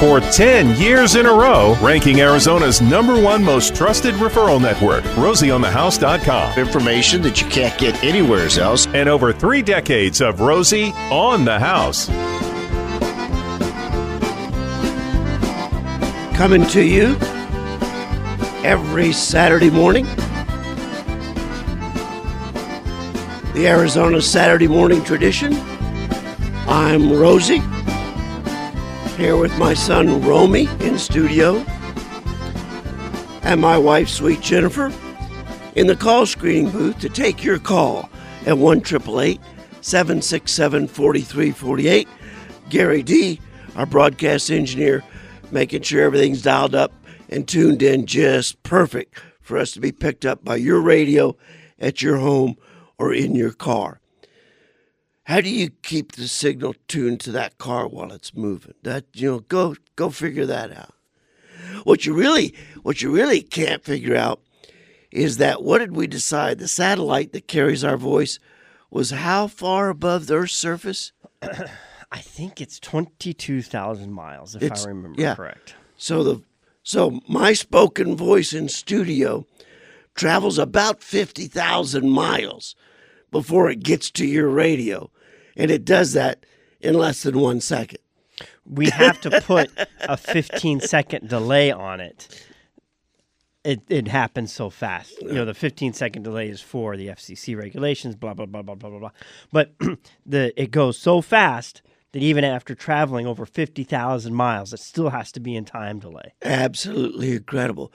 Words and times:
for 0.00 0.18
10 0.18 0.80
years 0.80 1.14
in 1.14 1.26
a 1.26 1.30
row, 1.30 1.76
ranking 1.82 2.22
Arizona's 2.22 2.80
number 2.80 3.20
one 3.20 3.44
most 3.44 3.74
trusted 3.76 4.14
referral 4.14 4.58
network, 4.60 5.04
rosieonthehouse.com. 5.14 6.58
Information 6.58 7.20
that 7.20 7.42
you 7.42 7.46
can't 7.48 7.78
get 7.78 8.02
anywhere 8.02 8.48
else. 8.58 8.86
And 8.94 9.10
over 9.10 9.30
three 9.30 9.60
decades 9.60 10.22
of 10.22 10.40
Rosie 10.40 10.92
on 11.10 11.44
the 11.44 11.58
House. 11.58 12.08
Coming 16.34 16.66
to 16.68 16.82
you 16.82 17.14
every 18.64 19.12
Saturday 19.12 19.68
morning. 19.68 20.06
The 23.52 23.66
Arizona 23.66 24.22
Saturday 24.22 24.66
morning 24.68 25.04
tradition. 25.04 25.52
I'm 26.66 27.12
Rosie, 27.12 27.60
here 29.20 29.36
with 29.36 29.56
my 29.58 29.74
son 29.74 30.22
Romey 30.22 30.66
in 30.80 30.98
studio, 30.98 31.56
and 33.42 33.60
my 33.60 33.76
wife, 33.76 34.08
sweet 34.08 34.40
Jennifer, 34.40 34.90
in 35.76 35.86
the 35.86 35.94
call 35.94 36.24
screening 36.24 36.70
booth 36.70 36.98
to 37.00 37.10
take 37.10 37.44
your 37.44 37.58
call 37.58 38.08
at 38.46 38.56
1 38.56 38.82
767 38.82 40.88
4348. 40.88 42.08
Gary 42.70 43.02
D., 43.02 43.38
our 43.76 43.84
broadcast 43.84 44.50
engineer, 44.50 45.04
making 45.50 45.82
sure 45.82 46.02
everything's 46.02 46.40
dialed 46.40 46.74
up 46.74 46.90
and 47.28 47.46
tuned 47.46 47.82
in 47.82 48.06
just 48.06 48.62
perfect 48.62 49.20
for 49.42 49.58
us 49.58 49.72
to 49.72 49.80
be 49.80 49.92
picked 49.92 50.24
up 50.24 50.42
by 50.42 50.56
your 50.56 50.80
radio 50.80 51.36
at 51.78 52.00
your 52.00 52.16
home 52.16 52.56
or 52.96 53.12
in 53.12 53.34
your 53.34 53.52
car. 53.52 54.00
How 55.30 55.40
do 55.40 55.48
you 55.48 55.70
keep 55.70 56.10
the 56.10 56.26
signal 56.26 56.74
tuned 56.88 57.20
to 57.20 57.30
that 57.30 57.56
car 57.56 57.86
while 57.86 58.10
it's 58.10 58.34
moving? 58.34 58.74
That 58.82 59.04
you 59.14 59.30
know, 59.30 59.38
go 59.38 59.76
go 59.94 60.10
figure 60.10 60.44
that 60.46 60.76
out. 60.76 60.92
What 61.84 62.04
you 62.04 62.14
really 62.14 62.52
what 62.82 63.00
you 63.00 63.12
really 63.12 63.40
can't 63.40 63.84
figure 63.84 64.16
out 64.16 64.40
is 65.12 65.36
that 65.36 65.62
what 65.62 65.78
did 65.78 65.94
we 65.94 66.08
decide? 66.08 66.58
The 66.58 66.66
satellite 66.66 67.32
that 67.32 67.46
carries 67.46 67.84
our 67.84 67.96
voice 67.96 68.40
was 68.90 69.10
how 69.10 69.46
far 69.46 69.88
above 69.88 70.26
the 70.26 70.34
Earth's 70.34 70.56
surface? 70.56 71.12
I 72.10 72.18
think 72.18 72.60
it's 72.60 72.80
twenty-two 72.80 73.62
thousand 73.62 74.12
miles, 74.12 74.56
if 74.56 74.64
It's- 74.64 74.84
I 74.84 74.88
remember 74.88 75.22
yeah. 75.22 75.36
correct. 75.36 75.76
So 75.96 76.24
the 76.24 76.42
so 76.82 77.20
my 77.28 77.52
spoken 77.52 78.16
voice 78.16 78.52
in 78.52 78.68
studio 78.68 79.46
travels 80.16 80.58
about 80.58 81.04
50,000 81.04 82.10
miles 82.10 82.74
before 83.30 83.70
it 83.70 83.84
gets 83.84 84.10
to 84.10 84.26
your 84.26 84.48
radio 84.48 85.08
and 85.56 85.70
it 85.70 85.84
does 85.84 86.12
that 86.12 86.44
in 86.80 86.94
less 86.94 87.22
than 87.22 87.38
1 87.38 87.60
second. 87.60 87.98
We 88.64 88.88
have 88.90 89.20
to 89.22 89.40
put 89.40 89.70
a 90.00 90.16
fifteen-second 90.16 91.28
delay 91.28 91.70
on 91.70 92.00
it. 92.00 92.46
It 93.64 93.82
it 93.88 94.08
happens 94.08 94.52
so 94.52 94.70
fast. 94.70 95.20
You 95.20 95.32
know, 95.32 95.44
the 95.44 95.54
fifteen-second 95.54 96.22
delay 96.22 96.48
is 96.48 96.60
for 96.60 96.96
the 96.96 97.08
FCC 97.08 97.56
regulations. 97.56 98.16
Blah 98.16 98.34
blah 98.34 98.46
blah 98.46 98.62
blah 98.62 98.76
blah 98.76 98.90
blah 98.90 98.98
blah. 98.98 99.10
But 99.52 99.74
the 100.26 100.52
it 100.60 100.70
goes 100.70 100.98
so 100.98 101.20
fast 101.20 101.82
that 102.12 102.22
even 102.22 102.44
after 102.44 102.74
traveling 102.74 103.26
over 103.26 103.44
fifty 103.44 103.84
thousand 103.84 104.34
miles, 104.34 104.72
it 104.72 104.80
still 104.80 105.10
has 105.10 105.32
to 105.32 105.40
be 105.40 105.56
in 105.56 105.64
time 105.64 105.98
delay. 105.98 106.32
Absolutely 106.42 107.32
incredible. 107.32 107.92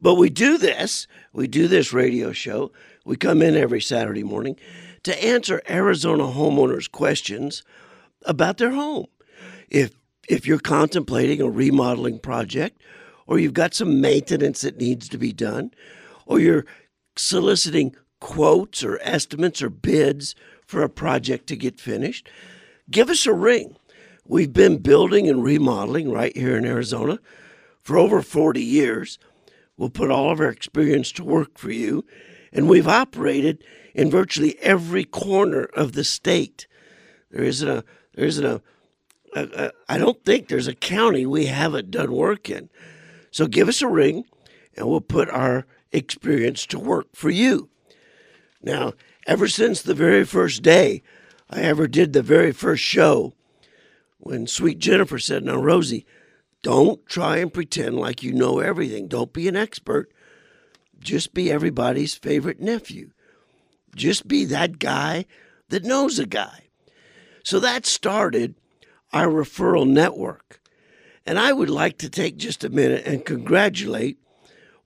But 0.00 0.14
we 0.14 0.30
do 0.30 0.58
this, 0.58 1.06
we 1.32 1.46
do 1.46 1.68
this 1.68 1.92
radio 1.92 2.32
show. 2.32 2.72
We 3.04 3.16
come 3.16 3.42
in 3.42 3.56
every 3.56 3.80
Saturday 3.80 4.24
morning 4.24 4.56
to 5.04 5.24
answer 5.24 5.62
Arizona 5.68 6.24
homeowners' 6.24 6.90
questions 6.90 7.62
about 8.24 8.58
their 8.58 8.72
home. 8.72 9.06
If 9.68 9.92
if 10.28 10.46
you're 10.46 10.58
contemplating 10.58 11.40
a 11.40 11.50
remodeling 11.50 12.18
project 12.18 12.80
or 13.26 13.38
you've 13.38 13.54
got 13.54 13.74
some 13.74 14.00
maintenance 14.00 14.60
that 14.60 14.78
needs 14.78 15.08
to 15.08 15.18
be 15.18 15.32
done 15.32 15.72
or 16.26 16.38
you're 16.38 16.64
soliciting 17.16 17.96
quotes 18.20 18.84
or 18.84 19.00
estimates 19.02 19.60
or 19.60 19.68
bids 19.68 20.36
for 20.64 20.82
a 20.82 20.88
project 20.88 21.48
to 21.48 21.56
get 21.56 21.80
finished, 21.80 22.28
give 22.88 23.10
us 23.10 23.26
a 23.26 23.32
ring. 23.32 23.76
We've 24.24 24.52
been 24.52 24.78
building 24.78 25.28
and 25.28 25.42
remodeling 25.42 26.12
right 26.12 26.36
here 26.36 26.56
in 26.56 26.64
Arizona 26.64 27.18
for 27.82 27.98
over 27.98 28.22
40 28.22 28.62
years. 28.62 29.18
We'll 29.76 29.90
put 29.90 30.10
all 30.10 30.30
of 30.30 30.38
our 30.38 30.48
experience 30.48 31.10
to 31.12 31.24
work 31.24 31.58
for 31.58 31.72
you, 31.72 32.04
and 32.52 32.68
we've 32.68 32.86
operated 32.86 33.64
in 33.94 34.10
virtually 34.10 34.58
every 34.60 35.04
corner 35.04 35.64
of 35.64 35.92
the 35.92 36.04
state. 36.04 36.66
There 37.30 37.44
isn't 37.44 37.68
a 37.68 37.84
there 38.14 38.26
isn't 38.26 38.44
a, 38.44 38.62
a, 39.34 39.42
a 39.42 39.72
I 39.88 39.98
don't 39.98 40.24
think 40.24 40.48
there's 40.48 40.68
a 40.68 40.74
county 40.74 41.26
we 41.26 41.46
haven't 41.46 41.90
done 41.90 42.12
work 42.12 42.50
in. 42.50 42.68
So 43.30 43.46
give 43.46 43.68
us 43.68 43.82
a 43.82 43.88
ring, 43.88 44.24
and 44.76 44.88
we'll 44.88 45.00
put 45.00 45.30
our 45.30 45.66
experience 45.90 46.66
to 46.66 46.78
work 46.78 47.08
for 47.14 47.30
you. 47.30 47.70
Now, 48.62 48.92
ever 49.26 49.48
since 49.48 49.82
the 49.82 49.94
very 49.94 50.24
first 50.24 50.62
day 50.62 51.02
I 51.50 51.60
ever 51.60 51.86
did 51.86 52.12
the 52.12 52.22
very 52.22 52.52
first 52.52 52.82
show, 52.82 53.34
when 54.18 54.46
sweet 54.46 54.78
Jennifer 54.78 55.18
said, 55.18 55.44
Now, 55.44 55.56
Rosie, 55.56 56.06
don't 56.62 57.04
try 57.06 57.38
and 57.38 57.52
pretend 57.52 57.98
like 57.98 58.22
you 58.22 58.32
know 58.32 58.60
everything. 58.60 59.08
Don't 59.08 59.32
be 59.32 59.48
an 59.48 59.56
expert. 59.56 60.12
Just 61.00 61.34
be 61.34 61.50
everybody's 61.50 62.14
favorite 62.14 62.60
nephew. 62.60 63.10
Just 63.94 64.26
be 64.26 64.44
that 64.46 64.78
guy 64.78 65.26
that 65.68 65.84
knows 65.84 66.18
a 66.18 66.26
guy. 66.26 66.68
So 67.44 67.60
that 67.60 67.86
started 67.86 68.54
our 69.12 69.26
referral 69.26 69.88
network. 69.88 70.60
And 71.26 71.38
I 71.38 71.52
would 71.52 71.70
like 71.70 71.98
to 71.98 72.08
take 72.10 72.36
just 72.36 72.64
a 72.64 72.70
minute 72.70 73.06
and 73.06 73.24
congratulate 73.24 74.18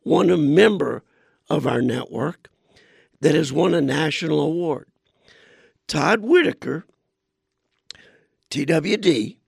one 0.03 0.55
member 0.55 1.03
of 1.49 1.67
our 1.67 1.81
network 1.81 2.51
that 3.21 3.35
has 3.35 3.53
won 3.53 3.75
a 3.75 3.81
national 3.81 4.41
award. 4.41 4.87
Todd 5.87 6.21
Whitaker, 6.21 6.85
TWD, 8.51 9.39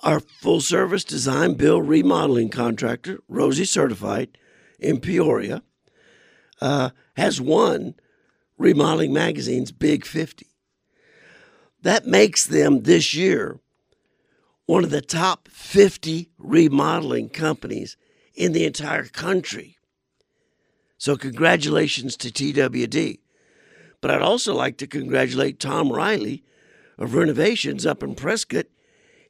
our 0.00 0.20
full 0.20 0.60
service 0.60 1.04
design, 1.04 1.54
build, 1.54 1.88
remodeling 1.88 2.48
contractor, 2.48 3.18
Rosie 3.28 3.64
Certified 3.64 4.38
in 4.78 5.00
Peoria, 5.00 5.62
uh, 6.60 6.90
has 7.16 7.40
won 7.40 7.94
Remodeling 8.58 9.12
Magazine's 9.12 9.72
Big 9.72 10.04
50. 10.04 10.46
That 11.82 12.06
makes 12.06 12.44
them 12.44 12.82
this 12.82 13.14
year 13.14 13.60
one 14.66 14.84
of 14.84 14.90
the 14.90 15.00
top 15.00 15.48
50 15.48 16.28
remodeling 16.36 17.30
companies 17.30 17.96
in 18.34 18.52
the 18.52 18.66
entire 18.66 19.04
country. 19.04 19.78
So, 20.98 21.16
congratulations 21.16 22.16
to 22.18 22.28
TWD. 22.28 23.20
But 24.00 24.10
I'd 24.10 24.22
also 24.22 24.54
like 24.54 24.76
to 24.78 24.86
congratulate 24.86 25.58
Tom 25.58 25.90
Riley 25.90 26.44
of 26.98 27.14
Renovations 27.14 27.86
up 27.86 28.02
in 28.02 28.14
Prescott. 28.14 28.66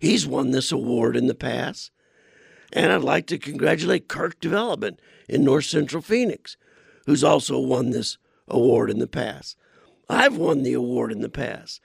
He's 0.00 0.27
won 0.27 0.50
this 0.50 0.72
award 0.72 1.16
in 1.16 1.27
the 1.27 1.34
past. 1.34 1.91
And 2.72 2.93
I'd 2.93 3.03
like 3.03 3.27
to 3.28 3.39
congratulate 3.39 4.09
Kirk 4.09 4.41
Development 4.41 5.00
in 5.28 5.45
North 5.45 5.66
Central 5.66 6.03
Phoenix, 6.03 6.56
who's 7.06 7.25
also 7.25 7.59
won 7.59 7.91
this 7.91 8.19
award 8.50 8.91
in 8.91 8.98
the 8.98 9.06
past. 9.06 9.56
I've 10.09 10.36
won 10.36 10.62
the 10.62 10.72
award 10.72 11.12
in 11.12 11.20
the 11.20 11.28
past. 11.28 11.81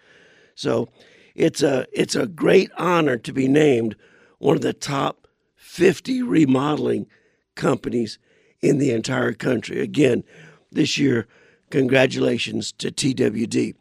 So 0.55 0.89
it's 1.35 1.61
a 1.61 1.87
it's 1.91 2.15
a 2.15 2.27
great 2.27 2.71
honor 2.77 3.17
to 3.17 3.33
be 3.33 3.47
named 3.47 3.95
one 4.37 4.55
of 4.55 4.61
the 4.61 4.73
top 4.73 5.27
50 5.55 6.21
remodeling 6.21 7.07
companies 7.55 8.19
in 8.61 8.77
the 8.77 8.91
entire 8.91 9.33
country. 9.33 9.79
Again, 9.79 10.23
this 10.71 10.97
year, 10.97 11.27
congratulations 11.69 12.71
to 12.73 12.91
TWD. 12.91 13.75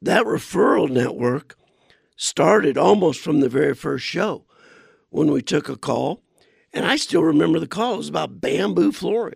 That 0.00 0.24
referral 0.24 0.90
network 0.90 1.56
started 2.16 2.78
almost 2.78 3.20
from 3.20 3.40
the 3.40 3.48
very 3.48 3.74
first 3.74 4.04
show 4.04 4.44
when 5.10 5.30
we 5.30 5.42
took 5.42 5.68
a 5.68 5.76
call. 5.76 6.22
And 6.72 6.84
I 6.84 6.96
still 6.96 7.22
remember 7.22 7.58
the 7.58 7.66
call. 7.66 7.94
It 7.94 7.98
was 7.98 8.08
about 8.08 8.40
bamboo 8.40 8.92
flooring. 8.92 9.34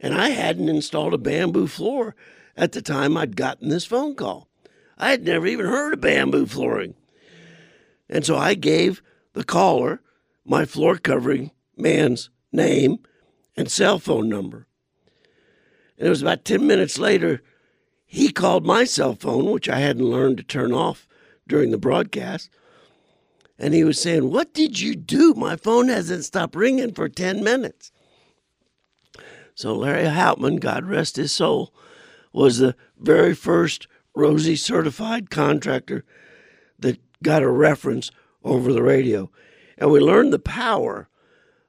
And 0.00 0.14
I 0.14 0.30
hadn't 0.30 0.68
installed 0.68 1.14
a 1.14 1.18
bamboo 1.18 1.66
floor 1.66 2.14
at 2.56 2.72
the 2.72 2.82
time 2.82 3.16
I'd 3.16 3.36
gotten 3.36 3.68
this 3.68 3.84
phone 3.84 4.14
call. 4.14 4.48
I 4.96 5.10
had 5.10 5.24
never 5.24 5.46
even 5.46 5.66
heard 5.66 5.94
of 5.94 6.00
bamboo 6.00 6.46
flooring. 6.46 6.94
And 8.08 8.24
so 8.24 8.36
I 8.36 8.54
gave 8.54 9.02
the 9.32 9.44
caller 9.44 10.00
my 10.44 10.64
floor 10.64 10.96
covering 10.96 11.50
man's 11.76 12.30
name 12.52 12.98
and 13.56 13.70
cell 13.70 13.98
phone 13.98 14.28
number. 14.28 14.66
And 15.98 16.06
it 16.06 16.10
was 16.10 16.22
about 16.22 16.44
10 16.44 16.66
minutes 16.66 16.98
later, 16.98 17.42
he 18.06 18.32
called 18.32 18.64
my 18.64 18.84
cell 18.84 19.14
phone, 19.14 19.50
which 19.50 19.68
I 19.68 19.80
hadn't 19.80 20.10
learned 20.10 20.38
to 20.38 20.42
turn 20.42 20.72
off 20.72 21.06
during 21.46 21.70
the 21.70 21.78
broadcast. 21.78 22.50
And 23.58 23.74
he 23.74 23.84
was 23.84 24.00
saying, 24.00 24.30
What 24.30 24.54
did 24.54 24.80
you 24.80 24.94
do? 24.94 25.34
My 25.34 25.56
phone 25.56 25.88
hasn't 25.88 26.24
stopped 26.24 26.54
ringing 26.54 26.94
for 26.94 27.08
10 27.08 27.42
minutes. 27.42 27.90
So 29.58 29.74
Larry 29.74 30.04
Houtman, 30.04 30.60
God 30.60 30.84
rest 30.84 31.16
his 31.16 31.32
soul, 31.32 31.74
was 32.32 32.58
the 32.58 32.76
very 32.96 33.34
first 33.34 33.88
Rosie 34.14 34.54
certified 34.54 35.30
contractor 35.30 36.04
that 36.78 37.00
got 37.24 37.42
a 37.42 37.50
reference 37.50 38.12
over 38.44 38.72
the 38.72 38.84
radio. 38.84 39.32
and 39.76 39.90
we 39.90 39.98
learned 39.98 40.32
the 40.32 40.38
power 40.38 41.08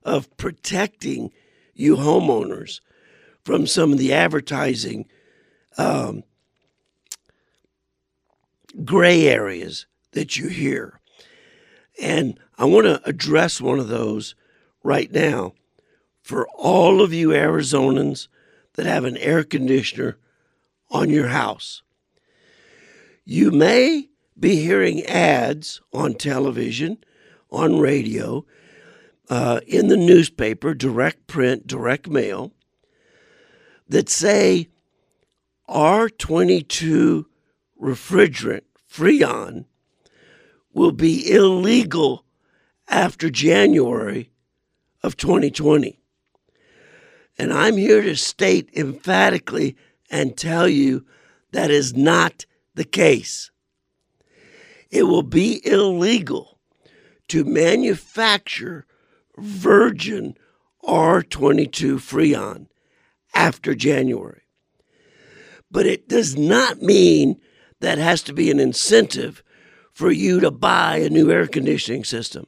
of 0.04 0.38
protecting 0.38 1.32
you 1.74 1.96
homeowners 1.96 2.80
from 3.44 3.66
some 3.66 3.92
of 3.92 3.98
the 3.98 4.14
advertising 4.14 5.08
um, 5.80 6.22
gray 8.86 9.28
areas 9.28 9.88
that 10.12 10.38
you 10.38 10.48
hear. 10.48 11.02
And 12.00 12.40
I 12.56 12.66
want 12.66 12.86
to 12.86 13.02
address 13.10 13.60
one 13.60 13.80
of 13.80 13.88
those 13.88 14.36
right 14.84 15.12
now 15.12 15.54
for 16.30 16.48
all 16.50 17.02
of 17.02 17.12
you 17.12 17.30
Arizonans 17.30 18.28
that 18.76 18.86
have 18.86 19.04
an 19.04 19.18
air 19.18 19.44
conditioner 19.44 20.16
on 20.92 21.10
your 21.10 21.30
house. 21.30 21.82
You 23.26 23.50
may 23.50 24.10
be 24.40 24.58
hearing 24.58 25.02
ads 25.08 25.82
on 25.92 26.14
television, 26.14 27.00
on 27.50 27.80
radio, 27.80 28.46
uh, 29.28 29.62
in 29.66 29.88
the 29.88 29.98
newspaper, 29.98 30.76
direct 30.76 31.26
print, 31.26 31.66
direct 31.66 32.08
mail, 32.08 32.54
that 33.88 34.08
say 34.08 34.68
R22 35.68 37.26
refrigerant, 37.82 38.66
Freon, 38.88 39.66
will 40.76 40.92
be 40.92 41.28
illegal 41.32 42.24
after 42.88 43.32
January 43.32 44.30
of 45.02 45.18
2020. 45.18 45.99
And 47.40 47.54
I'm 47.54 47.78
here 47.78 48.02
to 48.02 48.18
state 48.18 48.70
emphatically 48.76 49.78
and 50.12 50.38
tell 50.38 50.68
you 50.68 51.06
that 51.54 51.72
is 51.72 51.96
not 51.96 52.46
the 52.76 52.84
case. 52.84 53.50
It 54.92 55.04
will 55.04 55.24
be 55.24 55.66
illegal 55.66 56.60
to 57.30 57.46
manufacture 57.46 58.86
virgin 59.38 60.36
R22 60.84 61.96
Freon 61.96 62.68
after 63.34 63.74
January. 63.74 64.42
But 65.72 65.86
it 65.86 66.10
does 66.10 66.36
not 66.36 66.82
mean 66.82 67.40
that 67.80 68.00
has 68.00 68.22
to 68.24 68.34
be 68.34 68.52
an 68.52 68.60
incentive 68.60 69.44
for 69.94 70.12
you 70.12 70.42
to 70.42 70.52
buy 70.52 70.98
a 70.98 71.10
new 71.10 71.32
air 71.32 71.48
conditioning 71.48 72.04
system. 72.04 72.48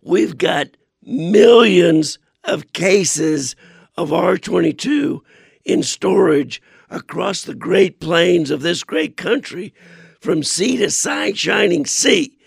We've 0.00 0.38
got 0.38 0.68
millions 1.02 2.18
of 2.44 2.72
cases 2.72 3.54
of 3.96 4.10
R22 4.10 5.20
in 5.64 5.82
storage 5.82 6.62
across 6.90 7.42
the 7.42 7.54
great 7.54 8.00
plains 8.00 8.50
of 8.50 8.62
this 8.62 8.84
great 8.84 9.16
country 9.16 9.74
from 10.20 10.42
sea 10.42 10.76
to 10.76 10.90
shining 11.34 11.86
sea 11.86 12.38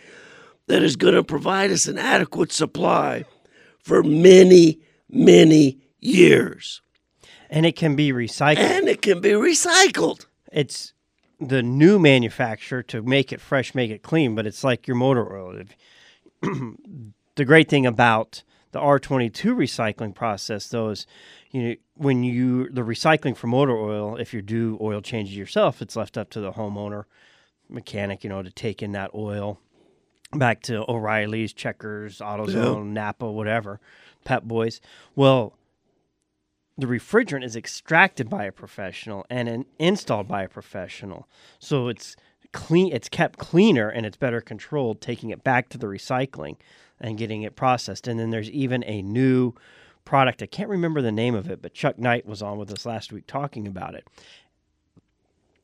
that 0.68 0.81
is 0.81 0.95
going 0.95 1.13
to 1.13 1.24
provide 1.24 1.71
us 1.71 1.88
an 1.88 1.97
adequate 1.97 2.51
supply 2.51 3.25
for 3.80 4.01
many, 4.03 4.80
many 5.09 5.80
years. 6.00 6.81
And 7.50 7.65
it 7.65 7.75
can 7.75 7.95
be 7.95 8.12
recycled. 8.12 8.57
And 8.57 8.88
it 8.88 9.01
can 9.01 9.21
be 9.21 9.31
recycled. 9.31 10.25
It's 10.51 10.94
the 11.39 11.62
new 11.62 12.00
manufacturer 12.00 12.81
to 12.83 13.01
make 13.01 13.31
it 13.31 13.42
fresh, 13.42 13.75
make 13.75 13.92
it 13.92 14.01
clean, 14.01 14.36
but 14.36 14.47
it's 14.47 14.63
like 14.63 14.88
your 14.88 14.95
motor 14.95 15.38
oil. 15.38 15.63
the 17.36 17.45
great 17.45 17.69
thing 17.69 17.86
about 17.86 18.44
the 18.75 18.81
R22 18.81 19.56
recycling 19.56 20.13
process, 20.13 20.68
though, 20.68 20.89
is 20.89 21.07
you 21.50 21.63
know 21.63 21.75
when 21.95 22.25
you 22.25 22.69
the 22.69 22.81
recycling 22.81 23.38
for 23.38 23.48
motor 23.48 23.72
oil, 23.72 24.18
if 24.18 24.33
you 24.33 24.42
do 24.42 24.77
oil 24.81 25.01
changes 25.01 25.38
yourself, 25.38 25.81
it's 25.81 25.95
left 25.95 26.18
up 26.18 26.30
to 26.31 26.42
the 26.42 26.51
homeowner 26.51 27.06
mechanic, 27.69 28.22
you 28.25 28.30
know, 28.30 28.44
to 28.44 28.51
take 28.51 28.83
in 28.83 28.92
that 28.92 29.12
oil 29.16 29.62
back 30.33 30.62
to 30.63 30.83
O'Reilly's, 30.92 31.54
Checkers, 31.54 32.19
AutoZone, 32.19 32.88
yeah. 32.88 32.92
Napa, 32.92 33.31
whatever, 33.31 33.80
Pep 34.25 34.44
Boys. 34.44 34.81
Well, 35.16 35.54
the 36.78 36.86
refrigerant 36.86 37.45
is 37.45 37.56
extracted 37.56 38.30
by 38.30 38.44
a 38.44 38.51
professional 38.51 39.25
and 39.30 39.63
installed 39.80 40.28
by 40.28 40.44
a 40.44 40.50
professional. 40.50 41.30
So 41.60 41.88
it's 41.88 42.18
clean 42.51 42.92
it's 42.92 43.07
kept 43.07 43.39
cleaner 43.39 43.88
and 43.88 44.06
it's 44.06 44.18
better 44.18 44.42
controlled 44.42 45.00
taking 45.00 45.30
it 45.30 45.45
back 45.45 45.69
to 45.69 45.78
the 45.78 45.88
recycling 45.88 46.57
and 47.00 47.18
getting 47.18 47.44
it 47.44 47.56
processed. 47.56 48.07
And 48.07 48.19
then 48.19 48.30
there's 48.30 48.50
even 48.50 48.83
a 48.86 49.01
new 49.01 49.53
product. 50.03 50.42
I 50.42 50.45
can't 50.45 50.69
remember 50.69 51.01
the 51.01 51.12
name 51.12 51.36
of 51.36 51.50
it, 51.50 51.62
but 51.62 51.74
Chuck 51.74 51.97
Knight 51.97 52.25
was 52.25 52.42
on 52.42 52.57
with 52.57 52.71
us 52.71 52.86
last 52.86 53.12
week 53.12 53.27
talking 53.27 53.68
about 53.68 53.95
it. 53.95 54.07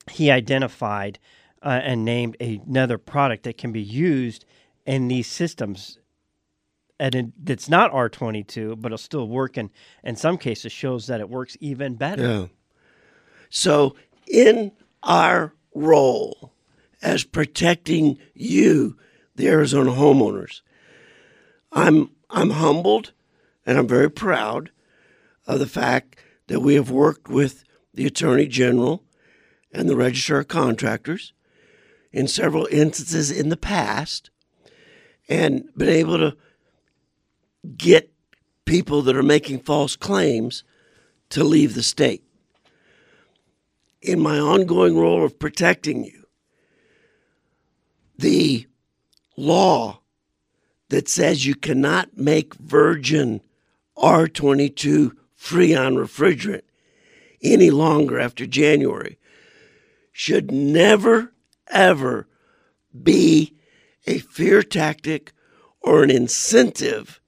He 0.09 0.31
identified 0.31 1.19
uh, 1.63 1.79
and 1.83 2.03
named 2.03 2.37
another 2.41 2.97
product 2.97 3.43
that 3.43 3.57
can 3.57 3.71
be 3.71 3.81
used 3.81 4.45
in 4.85 5.07
these 5.07 5.27
systems 5.27 5.99
and 7.01 7.15
it, 7.15 7.25
it's 7.47 7.67
not 7.67 7.91
R22, 7.91 8.79
but 8.79 8.89
it'll 8.89 8.97
still 8.99 9.27
work. 9.27 9.57
And 9.57 9.71
in 10.03 10.15
some 10.15 10.37
cases, 10.37 10.71
shows 10.71 11.07
that 11.07 11.19
it 11.19 11.29
works 11.29 11.57
even 11.59 11.95
better. 11.95 12.21
Yeah. 12.21 12.45
So, 13.49 13.95
in 14.27 14.71
our 15.01 15.55
role 15.73 16.53
as 17.01 17.23
protecting 17.23 18.19
you, 18.35 18.97
the 19.35 19.47
Arizona 19.47 19.89
homeowners, 19.89 20.61
I'm 21.71 22.12
I'm 22.29 22.51
humbled 22.51 23.13
and 23.65 23.77
I'm 23.77 23.88
very 23.88 24.09
proud 24.09 24.71
of 25.47 25.59
the 25.59 25.68
fact 25.68 26.18
that 26.47 26.62
we 26.62 26.75
have 26.75 26.89
worked 26.89 27.29
with 27.29 27.63
the 27.94 28.06
Attorney 28.06 28.47
General 28.47 29.03
and 29.71 29.88
the 29.88 29.95
Registrar 29.95 30.41
of 30.41 30.47
Contractors 30.47 31.33
in 32.12 32.27
several 32.27 32.68
instances 32.71 33.31
in 33.31 33.50
the 33.50 33.57
past 33.57 34.29
and 35.29 35.69
been 35.77 35.89
able 35.89 36.18
to 36.18 36.35
get 37.77 38.12
people 38.65 39.01
that 39.03 39.15
are 39.15 39.24
making 39.24 39.59
false 39.59 39.95
claims 39.95 40.63
to 41.29 41.44
leave 41.44 41.74
the 41.74 41.83
state. 41.83 42.24
In 44.01 44.19
my 44.19 44.39
ongoing 44.39 44.97
role 44.97 45.24
of 45.24 45.39
protecting 45.39 46.03
you, 46.03 46.25
the 48.17 48.67
law 49.38 50.00
that 50.91 51.07
says 51.07 51.45
you 51.45 51.55
cannot 51.55 52.17
make 52.17 52.53
virgin 52.55 53.39
R22 53.97 55.13
Freon 55.39 55.95
refrigerant 55.95 56.63
any 57.41 57.71
longer 57.71 58.19
after 58.19 58.45
January 58.45 59.17
should 60.11 60.51
never, 60.51 61.31
ever 61.69 62.27
be 63.01 63.55
a 64.05 64.17
fear 64.19 64.61
tactic 64.61 65.31
or 65.79 66.03
an 66.03 66.11
incentive 66.11 67.21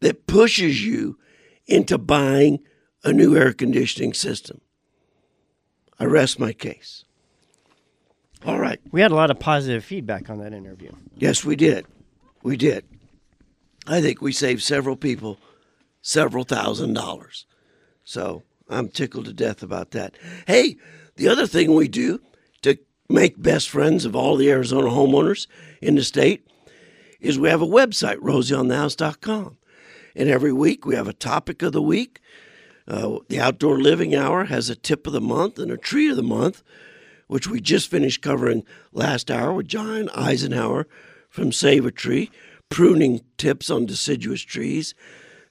that 0.00 0.26
pushes 0.26 0.84
you 0.84 1.18
into 1.66 1.96
buying 1.96 2.58
a 3.04 3.12
new 3.12 3.34
air 3.34 3.54
conditioning 3.54 4.12
system. 4.12 4.60
I 5.98 6.04
rest 6.04 6.38
my 6.38 6.52
case. 6.52 7.04
All 8.44 8.60
right. 8.60 8.78
We 8.92 9.00
had 9.00 9.12
a 9.12 9.16
lot 9.16 9.30
of 9.30 9.40
positive 9.40 9.82
feedback 9.82 10.28
on 10.28 10.40
that 10.40 10.52
interview. 10.52 10.92
Yes, 11.16 11.42
we 11.42 11.56
did. 11.56 11.86
We 12.42 12.58
did. 12.58 12.84
I 13.88 14.00
think 14.00 14.20
we 14.20 14.32
saved 14.32 14.62
several 14.62 14.96
people 14.96 15.38
several 16.02 16.44
thousand 16.44 16.94
dollars. 16.94 17.46
So 18.04 18.42
I'm 18.68 18.88
tickled 18.88 19.24
to 19.26 19.32
death 19.32 19.62
about 19.62 19.90
that. 19.92 20.16
Hey, 20.46 20.76
the 21.16 21.28
other 21.28 21.46
thing 21.46 21.74
we 21.74 21.88
do 21.88 22.20
to 22.62 22.78
make 23.08 23.40
best 23.40 23.68
friends 23.68 24.04
of 24.04 24.14
all 24.14 24.36
the 24.36 24.50
Arizona 24.50 24.88
homeowners 24.88 25.46
in 25.82 25.96
the 25.96 26.04
state 26.04 26.46
is 27.20 27.38
we 27.38 27.48
have 27.48 27.62
a 27.62 27.66
website, 27.66 28.16
rosieonthehouse.com. 28.16 29.56
And 30.14 30.28
every 30.28 30.52
week 30.52 30.84
we 30.86 30.94
have 30.94 31.08
a 31.08 31.12
topic 31.12 31.62
of 31.62 31.72
the 31.72 31.82
week. 31.82 32.20
Uh, 32.86 33.18
the 33.28 33.40
Outdoor 33.40 33.78
Living 33.78 34.14
Hour 34.14 34.44
has 34.44 34.70
a 34.70 34.76
tip 34.76 35.06
of 35.06 35.12
the 35.12 35.20
month 35.20 35.58
and 35.58 35.70
a 35.70 35.76
tree 35.76 36.08
of 36.08 36.16
the 36.16 36.22
month, 36.22 36.62
which 37.26 37.48
we 37.48 37.60
just 37.60 37.90
finished 37.90 38.22
covering 38.22 38.64
last 38.92 39.30
hour 39.30 39.52
with 39.52 39.68
John 39.68 40.08
Eisenhower 40.14 40.86
from 41.28 41.52
Save 41.52 41.84
a 41.84 41.90
Tree, 41.90 42.30
pruning 42.68 43.20
tips 43.36 43.70
on 43.70 43.86
deciduous 43.86 44.42
trees 44.42 44.94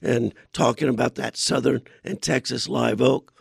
and 0.00 0.34
talking 0.52 0.88
about 0.88 1.16
that 1.16 1.36
southern 1.36 1.82
and 2.04 2.22
Texas 2.22 2.68
live 2.68 3.00
oak. 3.00 3.32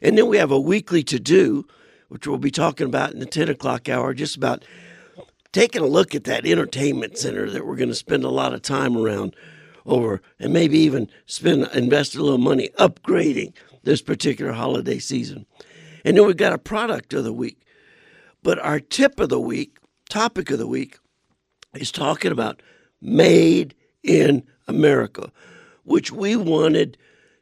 And 0.00 0.16
then 0.16 0.26
we 0.28 0.38
have 0.38 0.50
a 0.50 0.60
weekly 0.60 1.02
to 1.04 1.18
do, 1.18 1.66
which 2.08 2.26
we'll 2.26 2.38
be 2.38 2.50
talking 2.50 2.86
about 2.86 3.12
in 3.12 3.20
the 3.20 3.26
10 3.26 3.48
o'clock 3.48 3.88
hour, 3.88 4.14
just 4.14 4.36
about 4.36 4.64
taking 5.52 5.82
a 5.82 5.86
look 5.86 6.14
at 6.14 6.24
that 6.24 6.46
entertainment 6.46 7.18
center 7.18 7.50
that 7.50 7.66
we're 7.66 7.76
going 7.76 7.88
to 7.88 7.94
spend 7.94 8.24
a 8.24 8.30
lot 8.30 8.54
of 8.54 8.62
time 8.62 8.96
around 8.96 9.34
over 9.86 10.22
and 10.38 10.52
maybe 10.52 10.78
even 10.78 11.08
spend 11.26 11.68
invest 11.74 12.16
a 12.16 12.22
little 12.22 12.38
money 12.38 12.70
upgrading 12.78 13.52
this 13.82 14.00
particular 14.00 14.52
holiday 14.52 14.98
season. 14.98 15.46
And 16.04 16.16
then 16.16 16.26
we've 16.26 16.36
got 16.36 16.52
a 16.52 16.58
product 16.58 17.12
of 17.14 17.24
the 17.24 17.32
week. 17.32 17.60
But 18.42 18.58
our 18.58 18.80
tip 18.80 19.20
of 19.20 19.28
the 19.28 19.40
week, 19.40 19.78
topic 20.08 20.50
of 20.50 20.58
the 20.58 20.66
week, 20.66 20.98
is 21.74 21.90
talking 21.90 22.32
about 22.32 22.62
made 23.04 23.74
in 24.02 24.42
America, 24.66 25.30
which 25.84 26.10
we 26.10 26.34
wanted 26.34 26.96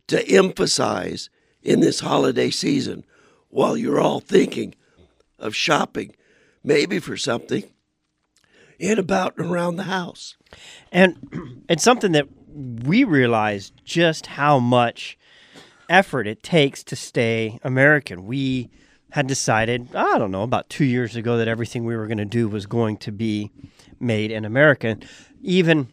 to 0.09 0.29
emphasize 0.29 1.31
in 1.63 1.81
this 1.81 2.01
holiday 2.01 2.51
season 2.51 3.05
while 3.49 3.77
you're 3.77 4.01
all 4.01 4.21
thinking 4.21 4.75
of 5.39 5.55
shopping, 5.55 6.15
maybe 6.65 6.99
for 6.99 7.17
something 7.17 7.65
in, 8.79 8.99
about, 8.99 9.39
and 9.39 9.51
around 9.51 9.77
the 9.77 9.85
house. 9.85 10.37
And 10.91 11.65
it's 11.69 11.85
something 11.85 12.13
that 12.13 12.27
we 12.55 13.05
realize 13.05 13.73
just 13.85 14.27
how 14.27 14.59
much 14.59 15.17
effort 15.89 16.27
it 16.27 16.43
takes 16.43 16.83
to 16.85 16.97
stay 16.97 17.59
American. 17.63 18.27
We 18.27 18.71
had 19.13 19.27
decided, 19.27 19.95
I 19.95 20.19
don't 20.19 20.31
know, 20.31 20.43
about 20.43 20.71
two 20.71 20.85
years 20.85 21.17
ago 21.17 21.37
that 21.37 21.49
everything 21.49 21.85
we 21.85 21.97
were 21.97 22.07
going 22.07 22.19
to 22.19 22.25
do 22.25 22.49
was 22.49 22.67
going 22.67 22.97
to 22.99 23.13
be 23.13 23.51
made 24.01 24.31
in 24.31 24.45
America. 24.45 24.97
Even 25.43 25.89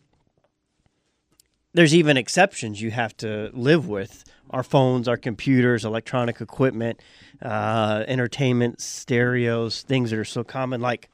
there's 1.73 1.93
even 1.93 2.17
exceptions 2.17 2.81
you 2.81 2.91
have 2.91 3.15
to 3.17 3.49
live 3.53 3.87
with 3.87 4.23
our 4.49 4.63
phones, 4.63 5.07
our 5.07 5.17
computers, 5.17 5.85
electronic 5.85 6.41
equipment, 6.41 6.99
uh, 7.41 8.03
entertainment, 8.07 8.81
stereos, 8.81 9.83
things 9.83 10.09
that 10.09 10.19
are 10.19 10.25
so 10.25 10.43
common, 10.43 10.81
like 10.81 11.09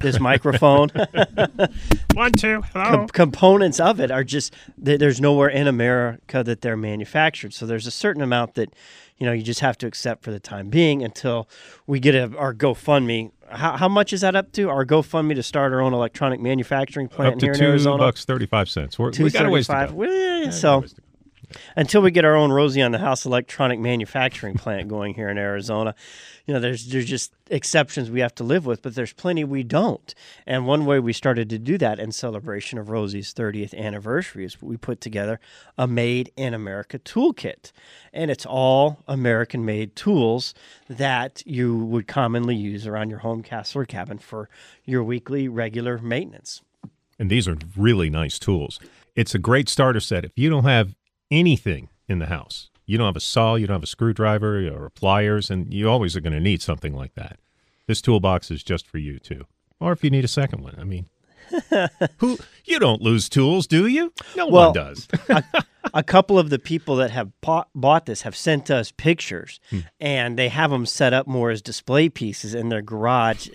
this 0.00 0.18
microphone. 0.20 0.88
One, 2.14 2.32
two, 2.32 2.62
hello. 2.72 2.90
Com- 2.90 3.08
components 3.08 3.78
of 3.78 4.00
it 4.00 4.10
are 4.10 4.24
just 4.24 4.54
th- 4.82 4.98
there's 4.98 5.20
nowhere 5.20 5.48
in 5.48 5.66
America 5.66 6.42
that 6.42 6.62
they're 6.62 6.76
manufactured. 6.76 7.52
So 7.52 7.66
there's 7.66 7.86
a 7.86 7.90
certain 7.90 8.22
amount 8.22 8.54
that 8.54 8.74
you 9.18 9.26
know 9.26 9.32
you 9.32 9.42
just 9.42 9.60
have 9.60 9.76
to 9.78 9.86
accept 9.86 10.24
for 10.24 10.30
the 10.30 10.40
time 10.40 10.70
being 10.70 11.02
until 11.02 11.48
we 11.86 12.00
get 12.00 12.14
a, 12.14 12.36
our 12.36 12.54
GoFundMe. 12.54 13.30
How, 13.50 13.76
how 13.76 13.88
much 13.88 14.12
is 14.12 14.20
that 14.22 14.36
up 14.36 14.52
to? 14.52 14.68
Our 14.68 14.84
GoFundMe 14.86 15.34
to 15.34 15.42
start 15.42 15.72
our 15.72 15.80
own 15.80 15.92
electronic 15.92 16.40
manufacturing 16.40 17.08
plant 17.08 17.34
Up 17.34 17.38
to 17.40 17.46
here 17.46 17.52
in 17.52 17.58
two 17.58 17.64
Arizona. 17.66 17.98
bucks 17.98 18.24
thirty-five 18.24 18.68
cents. 18.68 18.98
We're, 18.98 19.10
we 19.18 19.30
got 19.30 19.46
a 19.46 19.50
ways 19.50 19.66
to 19.66 19.92
go. 19.92 20.02
Yeah, 20.04 20.50
so 20.50 20.80
ways 20.80 20.92
to 20.94 21.00
go. 21.00 21.06
Until 21.76 22.02
we 22.02 22.10
get 22.10 22.24
our 22.24 22.36
own 22.36 22.52
Rosie 22.52 22.82
on 22.82 22.92
the 22.92 22.98
House 22.98 23.24
electronic 23.24 23.78
manufacturing 23.78 24.54
plant 24.54 24.88
going 24.88 25.14
here 25.14 25.28
in 25.28 25.38
Arizona, 25.38 25.94
you 26.46 26.54
know, 26.54 26.60
there's 26.60 26.88
there's 26.88 27.06
just 27.06 27.32
exceptions 27.50 28.10
we 28.10 28.20
have 28.20 28.34
to 28.36 28.44
live 28.44 28.66
with, 28.66 28.82
but 28.82 28.94
there's 28.94 29.12
plenty 29.12 29.44
we 29.44 29.62
don't. 29.62 30.14
And 30.46 30.66
one 30.66 30.84
way 30.86 30.98
we 30.98 31.12
started 31.12 31.48
to 31.50 31.58
do 31.58 31.78
that 31.78 31.98
in 31.98 32.12
celebration 32.12 32.78
of 32.78 32.88
Rosie's 32.88 33.32
30th 33.34 33.74
anniversary 33.76 34.44
is 34.44 34.60
we 34.60 34.76
put 34.76 35.00
together 35.00 35.38
a 35.78 35.86
Made 35.86 36.32
in 36.36 36.54
America 36.54 36.98
toolkit, 36.98 37.72
and 38.12 38.30
it's 38.30 38.46
all 38.46 39.02
American-made 39.06 39.96
tools 39.96 40.54
that 40.88 41.42
you 41.46 41.84
would 41.84 42.06
commonly 42.06 42.56
use 42.56 42.86
around 42.86 43.10
your 43.10 43.20
home, 43.20 43.42
castle, 43.42 43.82
or 43.82 43.84
cabin 43.84 44.18
for 44.18 44.48
your 44.84 45.04
weekly 45.04 45.48
regular 45.48 45.98
maintenance. 45.98 46.62
and 47.20 47.30
these 47.30 47.46
are 47.46 47.56
really 47.76 48.08
nice 48.08 48.38
tools. 48.38 48.80
It's 49.14 49.34
a 49.34 49.38
great 49.38 49.68
starter 49.68 50.00
set. 50.00 50.24
If 50.24 50.32
you 50.36 50.48
don't 50.48 50.64
have 50.64 50.96
anything 51.30 51.88
in 52.08 52.18
the 52.18 52.26
house, 52.26 52.70
you 52.86 52.98
don't 52.98 53.06
have 53.06 53.16
a 53.16 53.20
saw, 53.20 53.54
you 53.54 53.66
don't 53.66 53.74
have 53.76 53.82
a 53.82 53.86
screwdriver 53.86 54.66
or 54.68 54.90
pliers, 54.90 55.50
and 55.50 55.72
you 55.72 55.88
always 55.88 56.16
are 56.16 56.20
going 56.20 56.32
to 56.32 56.40
need 56.40 56.60
something 56.62 56.94
like 56.94 57.14
that. 57.14 57.38
This 57.86 58.00
toolbox 58.02 58.50
is 58.50 58.62
just 58.62 58.86
for 58.86 58.98
you 58.98 59.18
too. 59.18 59.46
Or 59.78 59.92
if 59.92 60.02
you 60.04 60.10
need 60.10 60.24
a 60.24 60.28
second 60.28 60.62
one, 60.62 60.74
I 60.78 60.84
mean, 60.84 61.06
who 62.18 62.38
you 62.64 62.78
don't 62.78 63.00
lose 63.02 63.28
tools, 63.28 63.66
do 63.66 63.86
you? 63.86 64.12
No 64.36 64.46
Well- 64.48 64.72
one 64.72 64.74
does. 64.74 65.08
a 65.94 66.02
couple 66.02 66.38
of 66.38 66.50
the 66.50 66.58
people 66.58 66.96
that 66.96 67.10
have 67.10 67.30
bought, 67.40 67.68
bought 67.74 68.06
this 68.06 68.22
have 68.22 68.36
sent 68.36 68.70
us 68.70 68.92
pictures 68.92 69.58
Hmm. 69.70 69.78
and 69.98 70.38
they 70.38 70.48
have 70.48 70.70
them 70.70 70.86
set 70.86 71.12
up 71.12 71.26
more 71.26 71.50
as 71.50 71.62
display 71.62 72.08
pieces 72.08 72.54
in 72.54 72.68
their 72.68 72.82
garage 72.82 73.48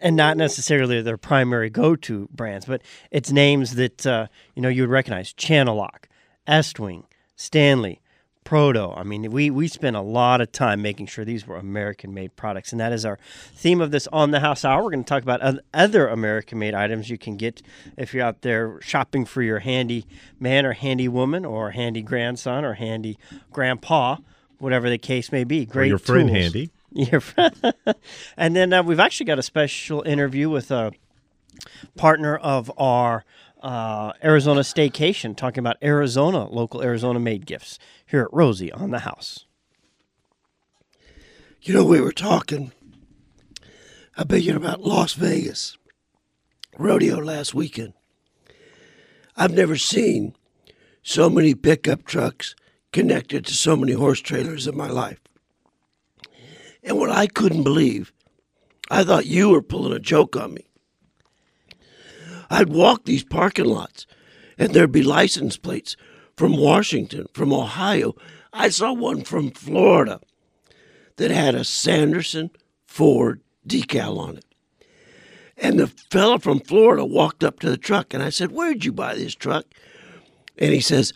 and 0.00 0.16
not 0.16 0.36
necessarily 0.36 1.00
their 1.02 1.16
primary 1.16 1.70
go-to 1.70 2.28
brands 2.32 2.66
but 2.66 2.82
it's 3.10 3.30
names 3.32 3.74
that 3.76 4.06
uh, 4.06 4.26
you 4.54 4.62
know 4.62 4.68
you 4.68 4.82
would 4.82 4.90
recognize 4.90 5.32
Channellock 5.32 6.04
estwing 6.46 7.04
stanley 7.34 8.00
proto 8.44 8.92
i 8.96 9.02
mean 9.02 9.30
we, 9.32 9.50
we 9.50 9.66
spent 9.66 9.96
a 9.96 10.00
lot 10.00 10.40
of 10.40 10.52
time 10.52 10.80
making 10.80 11.04
sure 11.06 11.24
these 11.24 11.46
were 11.46 11.56
american 11.56 12.14
made 12.14 12.34
products 12.36 12.70
and 12.70 12.80
that 12.80 12.92
is 12.92 13.04
our 13.04 13.18
theme 13.54 13.80
of 13.80 13.90
this 13.90 14.06
on 14.12 14.30
the 14.30 14.38
house 14.38 14.64
hour 14.64 14.84
we're 14.84 14.90
going 14.90 15.02
to 15.02 15.08
talk 15.08 15.22
about 15.24 15.58
other 15.74 16.06
american 16.06 16.56
made 16.58 16.72
items 16.72 17.10
you 17.10 17.18
can 17.18 17.36
get 17.36 17.60
if 17.96 18.14
you're 18.14 18.24
out 18.24 18.42
there 18.42 18.80
shopping 18.80 19.24
for 19.24 19.42
your 19.42 19.58
handy 19.58 20.06
man 20.38 20.64
or 20.64 20.72
handy 20.74 21.08
woman 21.08 21.44
or 21.44 21.72
handy 21.72 22.02
grandson 22.02 22.64
or 22.64 22.74
handy 22.74 23.18
grandpa 23.50 24.16
whatever 24.58 24.88
the 24.88 24.98
case 24.98 25.32
may 25.32 25.42
be 25.44 25.62
Or 25.62 25.66
great 25.66 25.88
your 25.88 25.98
friend 25.98 26.28
tools. 26.28 26.40
handy. 26.40 26.70
Your 26.92 27.20
friend. 27.20 27.74
and 28.36 28.56
then 28.56 28.72
uh, 28.72 28.82
we've 28.82 29.00
actually 29.00 29.26
got 29.26 29.38
a 29.38 29.42
special 29.42 30.02
interview 30.02 30.48
with 30.48 30.70
a 30.70 30.92
partner 31.96 32.36
of 32.36 32.70
our 32.78 33.24
uh, 33.62 34.12
Arizona 34.22 34.60
staycation, 34.60 35.36
talking 35.36 35.58
about 35.58 35.76
Arizona, 35.82 36.46
local 36.48 36.82
Arizona 36.82 37.18
made 37.18 37.46
gifts 37.46 37.78
here 38.06 38.22
at 38.22 38.32
Rosie 38.32 38.72
on 38.72 38.90
the 38.90 39.00
House. 39.00 39.46
You 41.62 41.74
know, 41.74 41.84
we 41.84 42.00
were 42.00 42.12
talking 42.12 42.72
I 44.16 44.22
about, 44.22 44.46
about 44.48 44.80
Las 44.82 45.14
Vegas 45.14 45.76
rodeo 46.78 47.18
last 47.18 47.54
weekend. 47.54 47.92
I've 49.36 49.52
never 49.52 49.76
seen 49.76 50.34
so 51.02 51.28
many 51.28 51.54
pickup 51.54 52.04
trucks 52.04 52.54
connected 52.92 53.44
to 53.46 53.52
so 53.52 53.76
many 53.76 53.92
horse 53.92 54.20
trailers 54.20 54.66
in 54.66 54.76
my 54.76 54.88
life. 54.88 55.20
And 56.86 56.98
what 56.98 57.10
I 57.10 57.26
couldn't 57.26 57.64
believe, 57.64 58.12
I 58.88 59.02
thought 59.02 59.26
you 59.26 59.50
were 59.50 59.60
pulling 59.60 59.92
a 59.92 59.98
joke 59.98 60.36
on 60.36 60.54
me. 60.54 60.68
I'd 62.48 62.68
walk 62.68 63.04
these 63.04 63.24
parking 63.24 63.64
lots 63.64 64.06
and 64.56 64.72
there'd 64.72 64.92
be 64.92 65.02
license 65.02 65.56
plates 65.56 65.96
from 66.36 66.56
Washington, 66.56 67.26
from 67.34 67.52
Ohio. 67.52 68.14
I 68.52 68.68
saw 68.68 68.92
one 68.92 69.24
from 69.24 69.50
Florida 69.50 70.20
that 71.16 71.32
had 71.32 71.56
a 71.56 71.64
Sanderson 71.64 72.50
Ford 72.86 73.40
decal 73.66 74.18
on 74.18 74.36
it. 74.36 74.44
And 75.56 75.80
the 75.80 75.88
fella 75.88 76.38
from 76.38 76.60
Florida 76.60 77.04
walked 77.04 77.42
up 77.42 77.58
to 77.60 77.70
the 77.70 77.76
truck 77.76 78.14
and 78.14 78.22
I 78.22 78.30
said, 78.30 78.52
Where'd 78.52 78.84
you 78.84 78.92
buy 78.92 79.16
this 79.16 79.34
truck? 79.34 79.64
And 80.56 80.72
he 80.72 80.80
says, 80.80 81.12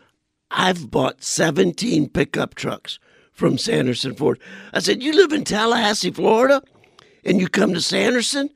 I've 0.50 0.90
bought 0.90 1.22
17 1.22 2.08
pickup 2.08 2.56
trucks 2.56 2.98
from 3.40 3.58
Sanderson 3.58 4.14
Ford. 4.14 4.38
I 4.72 4.78
said, 4.80 5.02
You 5.02 5.14
live 5.14 5.32
in 5.32 5.44
Tallahassee, 5.44 6.10
Florida, 6.10 6.62
and 7.24 7.40
you 7.40 7.48
come 7.48 7.72
to 7.72 7.80
Sanderson? 7.80 8.50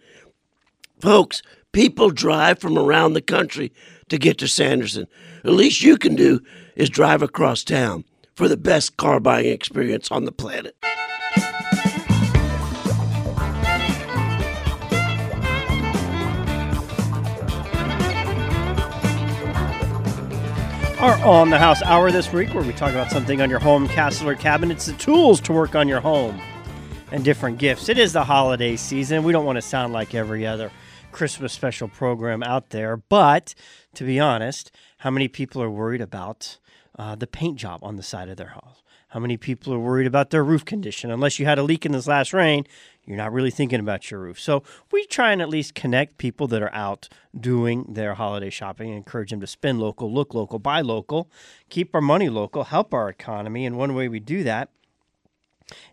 Folks, 1.00 1.42
people 1.72 2.10
drive 2.10 2.60
from 2.60 2.78
around 2.78 3.14
the 3.14 3.22
country 3.22 3.72
to 4.10 4.18
get 4.18 4.38
to 4.38 4.46
Sanderson. 4.46 5.06
The 5.42 5.52
least 5.52 5.82
you 5.82 5.96
can 5.96 6.14
do 6.14 6.40
is 6.76 6.90
drive 6.90 7.22
across 7.22 7.64
town 7.64 8.04
for 8.36 8.46
the 8.46 8.58
best 8.58 8.98
car 8.98 9.20
buying 9.20 9.48
experience 9.48 10.10
on 10.10 10.26
the 10.26 10.32
planet. 10.32 10.76
On 21.04 21.50
the 21.50 21.58
House 21.58 21.82
hour 21.82 22.11
this 22.11 22.32
week, 22.32 22.54
where 22.54 22.64
we 22.64 22.73
talk 22.73 22.92
about 22.92 23.11
something 23.11 23.42
on 23.42 23.50
your 23.50 23.58
home, 23.58 23.87
castle, 23.88 24.26
or 24.26 24.34
cabin. 24.34 24.70
It's 24.70 24.87
the 24.87 24.94
tools 24.94 25.38
to 25.42 25.52
work 25.52 25.75
on 25.75 25.87
your 25.87 26.00
home 26.00 26.40
and 27.12 27.23
different 27.23 27.58
gifts. 27.58 27.90
It 27.90 27.99
is 27.99 28.14
the 28.14 28.25
holiday 28.25 28.75
season. 28.76 29.23
We 29.23 29.32
don't 29.32 29.44
want 29.44 29.56
to 29.56 29.62
sound 29.62 29.92
like 29.92 30.14
every 30.14 30.46
other 30.46 30.70
Christmas 31.12 31.52
special 31.52 31.88
program 31.88 32.42
out 32.42 32.70
there, 32.70 32.96
but 32.96 33.54
to 33.96 34.04
be 34.04 34.18
honest, 34.18 34.70
how 34.96 35.11
many 35.11 35.28
people 35.28 35.62
are 35.62 35.70
worried 35.70 36.00
about 36.00 36.56
uh, 36.99 37.14
the 37.16 37.26
paint 37.26 37.56
job 37.58 37.80
on 37.82 37.96
the 37.96 38.02
side 38.02 38.30
of 38.30 38.38
their 38.38 38.49
house? 38.49 38.82
How 39.14 39.21
many 39.21 39.37
people 39.37 39.73
are 39.73 39.78
worried 39.78 40.09
about 40.09 40.30
their 40.30 40.42
roof 40.42 40.64
condition? 40.64 41.09
Unless 41.09 41.38
you 41.38 41.47
had 41.47 41.56
a 41.56 41.62
leak 41.62 41.87
in 41.87 41.92
this 41.92 42.09
last 42.09 42.33
rain, 42.33 42.66
you're 43.04 43.16
not 43.16 43.33
really 43.33 43.52
thinking 43.52 43.78
about 43.78 44.11
your 44.11 44.18
roof. 44.18 44.40
So 44.40 44.64
we 44.90 45.06
try 45.06 45.30
and 45.30 45.40
at 45.40 45.49
least 45.49 45.76
connect 45.76 46.18
people 46.18 46.49
that 46.49 46.61
are 46.61 46.75
out 46.75 47.09
doing 47.38 47.87
their 47.88 48.14
holiday 48.14 48.50
shopping 48.50 48.88
and 48.88 48.97
encourage 48.97 49.30
them 49.30 49.40
to 49.40 49.47
spend 49.47 49.78
local, 49.78 50.12
look 50.12 50.35
local, 50.35 50.59
buy 50.59 50.80
local, 50.80 51.30
keep 51.68 51.94
our 51.94 52.00
money 52.00 52.28
local, 52.28 52.64
help 52.64 52.92
our 52.92 53.09
economy. 53.09 53.64
And 53.64 53.78
one 53.78 53.94
way 53.94 54.09
we 54.09 54.18
do 54.18 54.42
that 54.42 54.71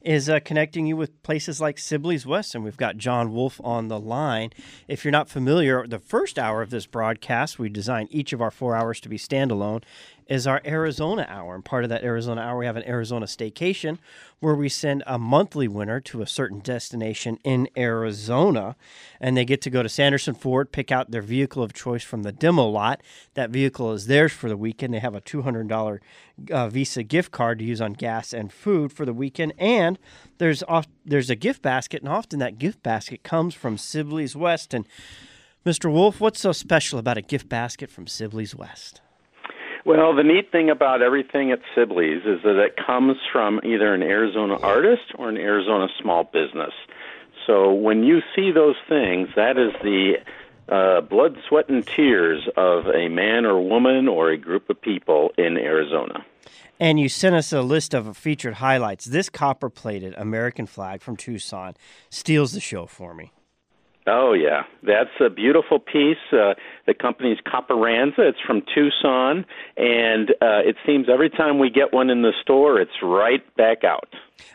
is 0.02 0.28
uh, 0.28 0.40
connecting 0.44 0.88
you 0.88 0.98
with 0.98 1.22
places 1.24 1.62
like 1.62 1.78
Sibley's 1.78 2.26
West. 2.26 2.56
And 2.56 2.64
we've 2.64 2.76
got 2.76 2.98
John 2.98 3.32
Wolf 3.32 3.62
on 3.64 3.88
the 3.88 4.00
line. 4.00 4.52
If 4.88 5.06
you're 5.06 5.12
not 5.12 5.30
familiar, 5.30 5.86
the 5.86 6.00
first 6.00 6.40
hour 6.40 6.62
of 6.62 6.72
this 6.72 6.88
broadcast, 6.88 7.60
we 7.60 7.70
designed 7.70 8.10
each 8.12 8.34
of 8.34 8.42
our 8.42 8.52
four 8.52 8.76
hours 8.76 9.00
to 9.02 9.10
be 9.10 9.18
standalone, 9.18 9.84
is 10.28 10.48
our 10.48 10.62
Arizona 10.66 11.26
hour. 11.30 11.56
And 11.56 11.66
part 11.66 11.84
of 11.84 11.90
that 11.90 12.04
Arizona 12.04 12.42
hour, 12.42 12.60
we 12.60 12.66
have 12.66 12.78
an 12.78 12.88
Arizona 12.88 13.26
staycation 13.26 13.98
where 14.40 14.56
we 14.56 14.70
send 14.70 15.04
a 15.06 15.20
monthly 15.20 15.68
winner 15.68 16.00
to 16.00 16.22
a 16.22 16.28
certain 16.28 16.60
destination 16.60 17.38
in 17.44 17.68
Arizona. 17.78 18.76
And 19.20 19.38
they 19.38 19.46
get 19.46 19.62
to 19.62 19.70
go 19.70 19.84
to 19.84 19.90
Sanderson 19.90 20.34
Ford, 20.34 20.72
pick 20.72 20.92
out 20.92 21.12
their 21.12 21.22
vehicle 21.22 21.62
of 21.62 21.74
choice 21.74 22.04
from 22.04 22.24
the 22.24 22.32
demo 22.32 22.68
lot. 22.68 23.02
That 23.36 23.52
vehicle 23.52 23.94
is 23.94 24.08
theirs 24.08 24.32
for 24.32 24.50
the 24.50 24.58
weekend. 24.58 24.94
They 24.94 25.00
have 25.00 25.16
a 25.16 25.22
$200 25.22 26.00
uh, 26.52 26.70
Visa 26.70 27.04
gift 27.04 27.32
card 27.32 27.60
to 27.60 27.66
use 27.66 27.82
on 27.82 27.94
gas 27.94 28.34
and 28.34 28.52
food 28.52 28.92
for 28.92 29.06
the 29.06 29.14
weekend. 29.14 29.54
And 29.58 30.00
there's 30.38 30.64
off, 30.64 30.88
there's 31.06 31.30
a 31.30 31.36
gift 31.36 31.62
basket, 31.62 32.02
and 32.02 32.10
often 32.10 32.40
that 32.40 32.58
gift 32.58 32.82
basket 32.82 33.24
comes 33.24 33.54
from 33.54 33.78
Sibley's 33.78 34.36
West. 34.36 34.74
And 34.74 34.88
Mr. 35.66 35.92
Wolf, 35.92 36.20
what's 36.20 36.40
so 36.40 36.52
special 36.52 36.98
about 36.98 37.18
a 37.18 37.22
gift 37.22 37.48
basket 37.48 37.92
from 37.92 38.08
Sibley's 38.08 38.56
West? 38.56 39.02
Well, 39.84 40.16
the 40.16 40.24
neat 40.24 40.52
thing 40.52 40.70
about 40.70 41.02
everything 41.02 41.52
at 41.52 41.60
Sibley's 41.74 42.24
is 42.26 42.44
that 42.44 42.62
it 42.62 42.78
comes 42.78 43.18
from 43.32 43.60
either 43.64 43.94
an 43.94 44.04
Arizona 44.04 44.56
artist 44.60 45.14
or 45.16 45.28
an 45.30 45.38
Arizona 45.38 45.88
small 46.00 46.24
business. 46.24 46.74
So 47.48 47.74
when 47.74 48.04
you 48.04 48.22
see 48.36 48.52
those 48.52 48.76
things, 48.88 49.30
that 49.36 49.58
is 49.58 49.74
the 49.82 50.18
uh, 50.70 51.02
blood, 51.02 51.36
sweat, 51.48 51.70
and 51.70 51.86
tears 51.86 52.48
of 52.56 52.86
a 52.88 53.10
man 53.10 53.46
or 53.46 53.60
woman 53.60 54.08
or 54.08 54.30
a 54.30 54.38
group 54.38 54.70
of 54.70 54.80
people 54.80 55.32
in 55.38 55.58
Arizona. 55.58 56.24
And 56.80 57.00
you 57.00 57.10
sent 57.10 57.36
us 57.36 57.52
a 57.52 57.62
list 57.62 57.94
of 57.94 58.16
featured 58.16 58.56
highlights. 58.56 59.06
This 59.06 59.30
copper 59.30 59.70
plated 59.70 60.14
American 60.16 60.66
flag 60.68 61.02
from 61.02 61.18
Tucson 61.18 61.76
steals 62.10 62.54
the 62.54 62.60
show 62.60 62.86
for 62.86 63.14
me. 63.14 63.32
Oh 64.08 64.34
yeah, 64.34 64.64
that's 64.82 65.12
a 65.20 65.30
beautiful 65.30 65.78
piece. 65.78 66.18
Uh, 66.32 66.56
the 66.88 66.94
company's 66.94 67.38
Copperanza. 67.46 68.20
It's 68.20 68.40
from 68.46 68.64
Tucson, 68.74 69.46
and 69.78 70.32
uh, 70.42 70.62
it 70.66 70.76
seems 70.86 71.08
every 71.08 71.30
time 71.30 71.60
we 71.60 71.70
get 71.70 71.94
one 71.94 72.10
in 72.10 72.24
the 72.24 72.34
store, 72.42 72.82
it's 72.82 73.04
right 73.04 73.44
back 73.58 73.84
out. 73.84 74.10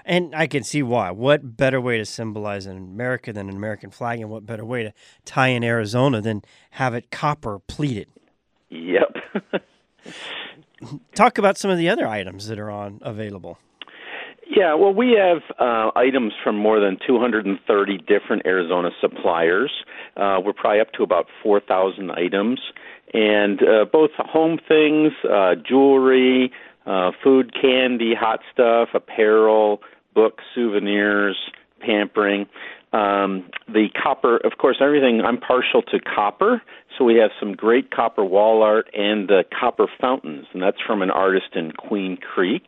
And 0.04 0.34
I 0.34 0.48
can 0.48 0.64
see 0.64 0.82
why. 0.82 1.12
What 1.12 1.56
better 1.56 1.80
way 1.80 1.96
to 1.96 2.04
symbolize 2.04 2.66
an 2.66 2.76
America 2.76 3.32
than 3.32 3.48
an 3.48 3.54
American 3.54 3.90
flag, 3.90 4.20
and 4.20 4.30
what 4.30 4.44
better 4.44 4.64
way 4.64 4.82
to 4.82 4.92
tie 5.24 5.48
in 5.48 5.62
Arizona 5.62 6.20
than 6.20 6.42
have 6.70 6.94
it 6.94 7.12
copper 7.12 7.60
pleated? 7.60 8.08
Yep. 8.70 9.16
Talk 11.14 11.38
about 11.38 11.56
some 11.56 11.70
of 11.70 11.78
the 11.78 11.88
other 11.88 12.08
items 12.08 12.48
that 12.48 12.58
are 12.58 12.70
on 12.70 12.98
available. 13.02 13.58
Yeah, 14.56 14.72
well, 14.72 14.94
we 14.94 15.10
have 15.20 15.42
uh, 15.58 15.90
items 15.94 16.32
from 16.42 16.56
more 16.56 16.80
than 16.80 16.96
230 17.06 17.98
different 17.98 18.46
Arizona 18.46 18.88
suppliers. 19.02 19.70
Uh, 20.16 20.40
we're 20.42 20.54
probably 20.54 20.80
up 20.80 20.92
to 20.92 21.02
about 21.02 21.26
4,000 21.42 22.10
items, 22.10 22.60
and 23.12 23.62
uh, 23.62 23.84
both 23.84 24.12
home 24.16 24.58
things, 24.66 25.12
uh, 25.30 25.56
jewelry, 25.56 26.50
uh, 26.86 27.10
food, 27.22 27.52
candy, 27.52 28.14
hot 28.18 28.40
stuff, 28.50 28.88
apparel, 28.94 29.82
books, 30.14 30.42
souvenirs, 30.54 31.36
pampering. 31.80 32.46
Um, 32.94 33.50
the 33.68 33.88
copper, 34.02 34.38
of 34.38 34.56
course, 34.56 34.78
everything. 34.80 35.20
I'm 35.20 35.38
partial 35.38 35.82
to 35.82 36.00
copper, 36.00 36.62
so 36.96 37.04
we 37.04 37.16
have 37.16 37.30
some 37.38 37.52
great 37.52 37.90
copper 37.90 38.24
wall 38.24 38.62
art 38.62 38.88
and 38.94 39.30
uh, 39.30 39.42
copper 39.60 39.86
fountains, 40.00 40.46
and 40.54 40.62
that's 40.62 40.80
from 40.80 41.02
an 41.02 41.10
artist 41.10 41.54
in 41.54 41.72
Queen 41.72 42.16
Creek. 42.16 42.62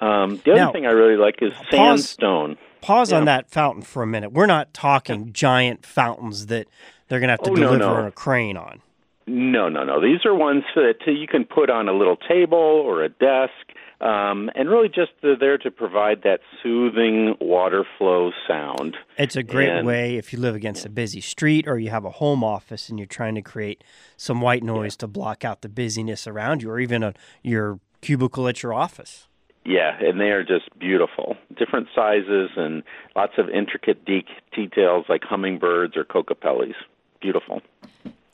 Um, 0.00 0.36
the 0.44 0.52
other 0.52 0.60
Now, 0.60 0.72
thing 0.72 0.86
I 0.86 0.90
really 0.90 1.16
like 1.16 1.42
is 1.42 1.52
pause- 1.52 2.08
sandstone. 2.10 2.56
Pause 2.80 3.12
on 3.12 3.22
Yeah. 3.22 3.24
that 3.36 3.50
fountain 3.50 3.82
for 3.82 4.02
a 4.02 4.06
minute. 4.06 4.32
We're 4.32 4.46
not 4.46 4.72
talking 4.72 5.32
giant 5.32 5.84
fountains 5.84 6.46
that 6.46 6.68
they're 7.08 7.18
going 7.20 7.28
to 7.28 7.32
have 7.32 7.42
to 7.42 7.50
Oh, 7.50 7.54
deliver 7.56 7.78
no. 8.02 8.06
a 8.06 8.10
crane 8.12 8.56
on. 8.56 8.80
No, 9.26 9.68
no, 9.68 9.82
no. 9.84 10.00
These 10.00 10.24
are 10.24 10.34
ones 10.34 10.64
that 10.74 10.94
you 11.06 11.26
can 11.26 11.44
put 11.44 11.68
on 11.68 11.88
a 11.88 11.92
little 11.92 12.16
table 12.16 12.56
or 12.56 13.02
a 13.02 13.08
desk, 13.10 13.52
um, 14.00 14.50
and 14.54 14.70
really 14.70 14.88
just 14.88 15.10
they're 15.20 15.36
there 15.36 15.58
to 15.58 15.70
provide 15.70 16.22
that 16.22 16.40
soothing 16.62 17.34
water 17.40 17.84
flow 17.98 18.30
sound. 18.46 18.96
It's 19.18 19.36
a 19.36 19.42
great 19.42 19.68
And- 19.68 19.86
way 19.86 20.16
if 20.16 20.32
you 20.32 20.38
live 20.38 20.54
against 20.54 20.86
a 20.86 20.88
busy 20.88 21.20
street 21.20 21.66
or 21.68 21.78
you 21.78 21.90
have 21.90 22.04
a 22.06 22.10
home 22.10 22.42
office 22.44 22.88
and 22.88 22.98
you're 22.98 23.06
trying 23.06 23.34
to 23.34 23.42
create 23.42 23.82
some 24.16 24.40
white 24.40 24.62
noise 24.62 24.96
to 24.98 25.06
block 25.08 25.44
out 25.44 25.60
the 25.62 25.68
busyness 25.68 26.26
around 26.26 26.62
you, 26.62 26.70
or 26.70 26.78
even 26.80 27.02
a, 27.02 27.12
your 27.42 27.80
cubicle 28.00 28.46
at 28.48 28.62
your 28.62 28.72
office. 28.72 29.26
Yeah, 29.68 29.98
and 30.00 30.18
they 30.18 30.30
are 30.30 30.42
just 30.42 30.66
beautiful. 30.78 31.36
Different 31.54 31.88
sizes 31.94 32.48
and 32.56 32.82
lots 33.14 33.34
of 33.36 33.50
intricate 33.50 34.02
de- 34.06 34.24
details 34.56 35.04
like 35.10 35.22
hummingbirds 35.24 35.94
or 35.94 36.04
Kokopellis. 36.04 36.72
Beautiful. 37.20 37.60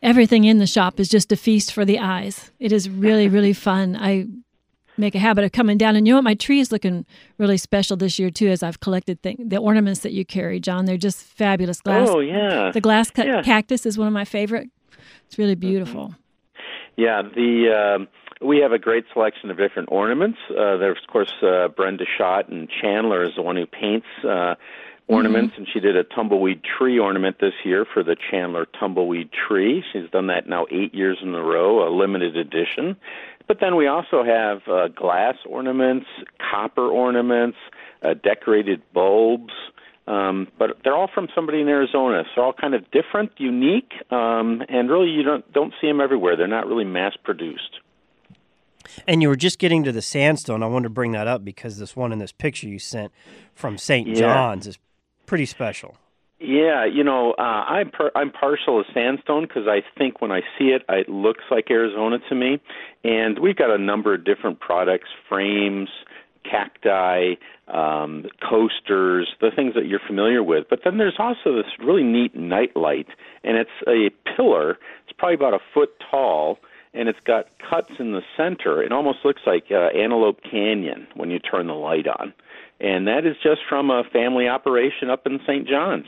Everything 0.00 0.44
in 0.44 0.58
the 0.58 0.66
shop 0.66 1.00
is 1.00 1.08
just 1.08 1.32
a 1.32 1.36
feast 1.36 1.72
for 1.72 1.84
the 1.84 1.98
eyes. 1.98 2.52
It 2.60 2.70
is 2.70 2.88
really, 2.88 3.26
really 3.28 3.52
fun. 3.68 3.96
I 3.96 4.26
make 4.96 5.16
a 5.16 5.18
habit 5.18 5.42
of 5.42 5.50
coming 5.50 5.76
down, 5.76 5.96
and 5.96 6.06
you 6.06 6.12
know 6.12 6.18
what? 6.18 6.24
My 6.24 6.34
tree 6.34 6.60
is 6.60 6.70
looking 6.70 7.04
really 7.36 7.56
special 7.56 7.96
this 7.96 8.16
year 8.16 8.30
too, 8.30 8.48
as 8.48 8.62
I've 8.62 8.78
collected 8.78 9.20
thing, 9.22 9.36
the 9.48 9.56
ornaments 9.56 10.00
that 10.00 10.12
you 10.12 10.24
carry, 10.24 10.60
John. 10.60 10.84
They're 10.84 10.96
just 10.96 11.20
fabulous. 11.20 11.80
Glass. 11.80 12.08
Oh 12.10 12.20
yeah. 12.20 12.70
The 12.70 12.80
glass 12.80 13.10
ca- 13.10 13.24
Yeah. 13.24 13.42
cactus 13.42 13.86
is 13.86 13.98
one 13.98 14.06
of 14.06 14.12
my 14.14 14.24
favorite. 14.24 14.68
It's 15.26 15.36
really 15.36 15.56
beautiful. 15.56 16.14
Yeah, 16.96 17.22
the 17.22 17.96
um, 17.96 18.08
we 18.44 18.58
have 18.58 18.72
a 18.72 18.78
great 18.78 19.04
selection 19.12 19.50
of 19.50 19.56
different 19.56 19.88
ornaments. 19.90 20.38
Uh, 20.50 20.76
there's 20.76 20.98
of 21.02 21.10
course 21.10 21.32
uh, 21.42 21.68
Brenda 21.68 22.04
Schott 22.16 22.48
and 22.48 22.68
Chandler 22.68 23.24
is 23.24 23.34
the 23.36 23.42
one 23.42 23.56
who 23.56 23.66
paints 23.66 24.06
uh, 24.22 24.54
ornaments, 25.08 25.54
and 25.56 25.66
she 25.72 25.80
did 25.80 25.96
a 25.96 26.04
tumbleweed 26.04 26.62
tree 26.62 26.98
ornament 26.98 27.36
this 27.40 27.54
year 27.64 27.84
for 27.84 28.02
the 28.02 28.16
Chandler 28.30 28.66
tumbleweed 28.78 29.30
tree. 29.32 29.82
She's 29.92 30.08
done 30.10 30.28
that 30.28 30.48
now 30.48 30.66
eight 30.70 30.94
years 30.94 31.18
in 31.22 31.34
a 31.34 31.42
row, 31.42 31.86
a 31.86 31.90
limited 31.94 32.36
edition. 32.36 32.96
But 33.46 33.60
then 33.60 33.76
we 33.76 33.86
also 33.86 34.24
have 34.24 34.66
uh, 34.68 34.88
glass 34.88 35.36
ornaments, 35.46 36.06
copper 36.38 36.88
ornaments, 36.88 37.58
uh, 38.02 38.14
decorated 38.14 38.82
bulbs. 38.92 39.52
Um, 40.06 40.48
but 40.58 40.78
they're 40.84 40.94
all 40.94 41.10
from 41.12 41.28
somebody 41.34 41.60
in 41.60 41.68
Arizona. 41.68 42.24
So 42.24 42.30
they're 42.36 42.44
all 42.44 42.52
kind 42.52 42.74
of 42.74 42.90
different, 42.90 43.32
unique, 43.38 43.92
um, 44.10 44.62
and 44.68 44.90
really 44.90 45.08
you 45.08 45.22
don't 45.22 45.50
don't 45.52 45.72
see 45.80 45.86
them 45.86 46.00
everywhere. 46.00 46.36
They're 46.36 46.46
not 46.46 46.66
really 46.66 46.84
mass 46.84 47.14
produced. 47.22 47.80
And 49.06 49.22
you 49.22 49.28
were 49.28 49.36
just 49.36 49.58
getting 49.58 49.84
to 49.84 49.92
the 49.92 50.02
sandstone. 50.02 50.62
I 50.62 50.66
wanted 50.66 50.84
to 50.84 50.90
bring 50.90 51.12
that 51.12 51.26
up 51.26 51.44
because 51.44 51.78
this 51.78 51.96
one 51.96 52.12
in 52.12 52.18
this 52.18 52.32
picture 52.32 52.68
you 52.68 52.78
sent 52.78 53.12
from 53.54 53.78
St. 53.78 54.08
Yeah. 54.08 54.14
John's 54.14 54.66
is 54.66 54.78
pretty 55.26 55.46
special. 55.46 55.96
Yeah, 56.40 56.84
you 56.84 57.04
know, 57.04 57.32
uh, 57.38 57.42
I'm 57.42 57.90
per- 57.90 58.10
I'm 58.14 58.30
partial 58.30 58.82
to 58.82 58.92
sandstone 58.92 59.44
because 59.44 59.66
I 59.66 59.82
think 59.96 60.20
when 60.20 60.30
I 60.30 60.40
see 60.58 60.66
it, 60.66 60.82
it 60.88 61.08
looks 61.08 61.44
like 61.50 61.70
Arizona 61.70 62.18
to 62.28 62.34
me. 62.34 62.60
And 63.02 63.38
we've 63.38 63.56
got 63.56 63.70
a 63.70 63.78
number 63.78 64.12
of 64.12 64.24
different 64.24 64.60
products, 64.60 65.08
frames, 65.28 65.88
cacti, 66.44 67.34
um, 67.68 68.26
coasters, 68.46 69.28
the 69.40 69.50
things 69.54 69.74
that 69.74 69.86
you're 69.86 70.00
familiar 70.06 70.42
with. 70.42 70.66
But 70.68 70.80
then 70.84 70.98
there's 70.98 71.16
also 71.18 71.56
this 71.56 71.70
really 71.78 72.02
neat 72.02 72.34
night 72.34 72.76
light, 72.76 73.06
and 73.42 73.56
it's 73.56 73.70
a 73.86 74.10
pillar. 74.36 74.72
It's 75.04 75.16
probably 75.16 75.36
about 75.36 75.54
a 75.54 75.60
foot 75.72 75.90
tall, 76.10 76.58
and 76.94 77.08
it's 77.08 77.20
got 77.24 77.46
cuts 77.68 77.90
in 77.98 78.12
the 78.12 78.22
center. 78.36 78.82
It 78.82 78.92
almost 78.92 79.18
looks 79.24 79.42
like 79.46 79.64
uh, 79.70 79.96
Antelope 79.96 80.40
Canyon 80.48 81.06
when 81.14 81.30
you 81.30 81.38
turn 81.38 81.66
the 81.66 81.74
light 81.74 82.06
on. 82.06 82.32
And 82.80 83.06
that 83.08 83.26
is 83.26 83.36
just 83.42 83.60
from 83.68 83.90
a 83.90 84.04
family 84.12 84.48
operation 84.48 85.10
up 85.10 85.26
in 85.26 85.40
St. 85.46 85.68
John's. 85.68 86.06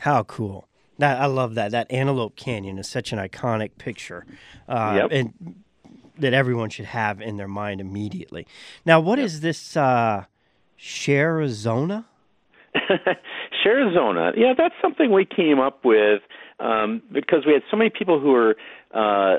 How 0.00 0.22
cool. 0.24 0.68
That, 0.98 1.20
I 1.20 1.26
love 1.26 1.54
that. 1.54 1.72
That 1.72 1.90
Antelope 1.90 2.36
Canyon 2.36 2.78
is 2.78 2.88
such 2.88 3.12
an 3.12 3.18
iconic 3.18 3.78
picture. 3.78 4.26
Uh, 4.68 5.00
Yep. 5.02 5.08
And 5.12 5.54
that 6.18 6.32
everyone 6.32 6.70
should 6.70 6.84
have 6.84 7.20
in 7.20 7.36
their 7.36 7.48
mind 7.48 7.80
immediately. 7.80 8.46
Now, 8.84 9.00
what 9.00 9.18
is 9.18 9.40
this 9.40 9.76
uh, 9.76 10.26
Sharizona? 10.78 12.04
Sharizona, 13.64 14.32
yeah, 14.36 14.52
that's 14.56 14.74
something 14.82 15.10
we 15.10 15.24
came 15.24 15.58
up 15.58 15.84
with 15.84 16.22
um, 16.60 17.02
because 17.12 17.44
we 17.46 17.52
had 17.52 17.62
so 17.70 17.76
many 17.76 17.90
people 17.90 18.20
who 18.20 18.32
were 18.32 18.56
uh, 18.92 19.38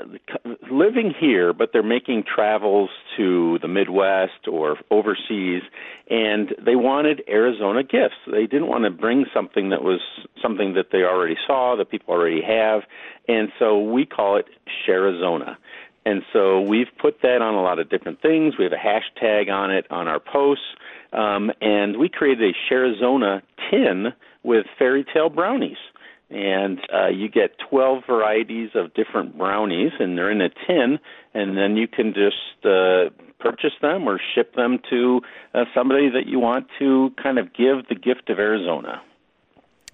living 0.70 1.14
here, 1.18 1.52
but 1.52 1.70
they're 1.72 1.82
making 1.82 2.24
travels 2.24 2.90
to 3.16 3.58
the 3.62 3.68
Midwest 3.68 4.48
or 4.50 4.76
overseas, 4.90 5.62
and 6.10 6.54
they 6.64 6.76
wanted 6.76 7.22
Arizona 7.28 7.82
gifts. 7.82 8.16
They 8.30 8.46
didn't 8.46 8.68
want 8.68 8.84
to 8.84 8.90
bring 8.90 9.24
something 9.32 9.70
that 9.70 9.82
was 9.82 10.00
something 10.42 10.74
that 10.74 10.86
they 10.92 11.02
already 11.02 11.36
saw, 11.46 11.76
that 11.76 11.90
people 11.90 12.14
already 12.14 12.42
have, 12.42 12.82
and 13.28 13.48
so 13.58 13.80
we 13.80 14.04
call 14.04 14.36
it 14.36 14.46
Sharizona. 14.86 15.56
And 16.04 16.22
so 16.32 16.60
we've 16.60 16.86
put 17.00 17.22
that 17.22 17.42
on 17.42 17.54
a 17.54 17.62
lot 17.62 17.80
of 17.80 17.90
different 17.90 18.22
things. 18.22 18.54
We 18.56 18.64
have 18.64 18.72
a 18.72 18.76
hashtag 18.76 19.50
on 19.50 19.72
it 19.72 19.86
on 19.90 20.06
our 20.06 20.20
posts. 20.20 20.64
Um, 21.12 21.50
and 21.60 21.96
we 21.96 22.08
created 22.08 22.54
a 22.54 22.72
Sharizona 22.72 23.42
tin 23.70 24.12
with 24.44 24.66
fairy 24.78 25.04
tale 25.12 25.30
brownies. 25.30 25.78
And 26.28 26.80
uh, 26.92 27.08
you 27.08 27.28
get 27.28 27.52
12 27.70 28.02
varieties 28.06 28.70
of 28.74 28.92
different 28.94 29.38
brownies, 29.38 29.92
and 30.00 30.18
they're 30.18 30.30
in 30.30 30.40
a 30.40 30.48
tin. 30.66 30.98
And 31.34 31.56
then 31.56 31.76
you 31.76 31.86
can 31.86 32.14
just 32.14 32.64
uh, 32.66 33.10
purchase 33.38 33.74
them 33.80 34.08
or 34.08 34.18
ship 34.34 34.54
them 34.56 34.80
to 34.90 35.20
uh, 35.54 35.64
somebody 35.74 36.08
that 36.10 36.26
you 36.26 36.40
want 36.40 36.66
to 36.80 37.12
kind 37.22 37.38
of 37.38 37.52
give 37.54 37.86
the 37.88 37.94
gift 37.94 38.28
of 38.28 38.38
Arizona. 38.40 39.00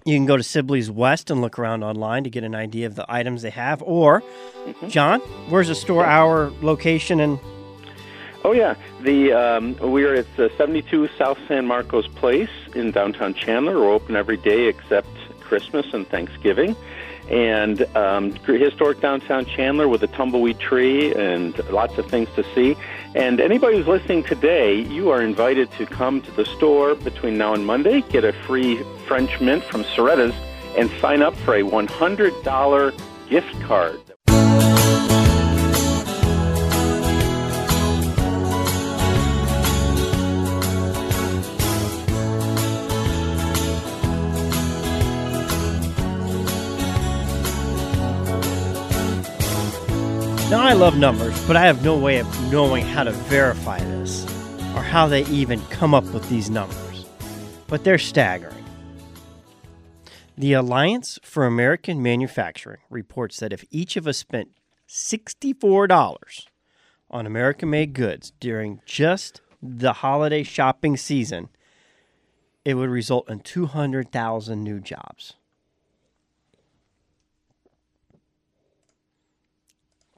You 0.05 0.17
can 0.17 0.25
go 0.25 0.35
to 0.35 0.43
Sibley's 0.43 0.91
West 0.91 1.29
and 1.29 1.39
look 1.39 1.57
around 1.57 1.83
online 1.83 2.23
to 2.25 2.29
get 2.29 2.43
an 2.43 2.55
idea 2.55 2.87
of 2.87 2.95
the 2.95 3.05
items 3.07 3.41
they 3.41 3.51
have. 3.51 3.81
Or, 3.83 4.21
Mm-hmm. 4.63 4.87
John, 4.87 5.19
where's 5.49 5.67
the 5.67 5.75
store 5.75 6.05
hour 6.05 6.49
location 6.61 7.19
and 7.19 7.37
Oh 8.45 8.51
yeah, 8.51 8.75
the 9.01 9.31
um, 9.31 9.75
we're 9.81 10.15
at 10.15 10.39
uh, 10.39 10.49
72 10.57 11.07
South 11.17 11.37
San 11.47 11.65
Marcos 11.65 12.07
Place 12.07 12.49
in 12.75 12.91
downtown 12.91 13.33
Chandler. 13.33 13.79
We're 13.79 13.91
open 13.91 14.15
every 14.17 14.35
day 14.37 14.67
except 14.67 15.07
Christmas 15.53 15.85
and 15.93 16.07
Thanksgiving. 16.07 16.75
And 17.29 17.83
um, 17.95 18.31
historic 18.31 19.01
downtown 19.01 19.45
Chandler 19.45 19.87
with 19.87 20.01
a 20.01 20.07
tumbleweed 20.07 20.57
tree 20.57 21.13
and 21.13 21.55
lots 21.69 21.99
of 21.99 22.07
things 22.07 22.27
to 22.35 22.43
see. 22.55 22.75
And 23.13 23.39
anybody 23.39 23.77
who's 23.77 23.87
listening 23.87 24.23
today, 24.23 24.81
you 24.81 25.11
are 25.11 25.21
invited 25.21 25.69
to 25.73 25.85
come 25.85 26.23
to 26.23 26.31
the 26.31 26.43
store 26.43 26.95
between 26.95 27.37
now 27.37 27.53
and 27.53 27.67
Monday, 27.67 28.01
get 28.01 28.23
a 28.25 28.33
free 28.33 28.81
French 29.07 29.39
mint 29.39 29.63
from 29.63 29.83
Cerreta's, 29.83 30.33
and 30.75 30.89
sign 30.99 31.21
up 31.21 31.35
for 31.35 31.53
a 31.53 31.61
$100 31.61 33.29
gift 33.29 33.61
card. 33.61 34.02
Now, 50.53 50.61
I 50.61 50.73
love 50.73 50.99
numbers, 50.99 51.43
but 51.47 51.55
I 51.55 51.65
have 51.65 51.83
no 51.83 51.97
way 51.97 52.19
of 52.19 52.51
knowing 52.51 52.85
how 52.85 53.03
to 53.03 53.11
verify 53.11 53.79
this 53.79 54.23
or 54.75 54.83
how 54.83 55.07
they 55.07 55.25
even 55.25 55.59
come 55.71 55.95
up 55.95 56.03
with 56.13 56.29
these 56.29 56.51
numbers. 56.51 57.07
But 57.65 57.83
they're 57.83 57.97
staggering. 57.97 58.63
The 60.37 60.53
Alliance 60.53 61.17
for 61.23 61.47
American 61.47 62.03
Manufacturing 62.03 62.81
reports 62.91 63.39
that 63.39 63.51
if 63.51 63.65
each 63.71 63.97
of 63.97 64.05
us 64.05 64.19
spent 64.19 64.49
$64 64.87 66.45
on 67.09 67.25
American 67.25 67.71
made 67.71 67.93
goods 67.93 68.31
during 68.39 68.79
just 68.85 69.41
the 69.59 69.93
holiday 69.93 70.43
shopping 70.43 70.97
season, 70.97 71.49
it 72.63 72.75
would 72.75 72.91
result 72.91 73.27
in 73.27 73.39
200,000 73.39 74.63
new 74.63 74.79
jobs. 74.79 75.33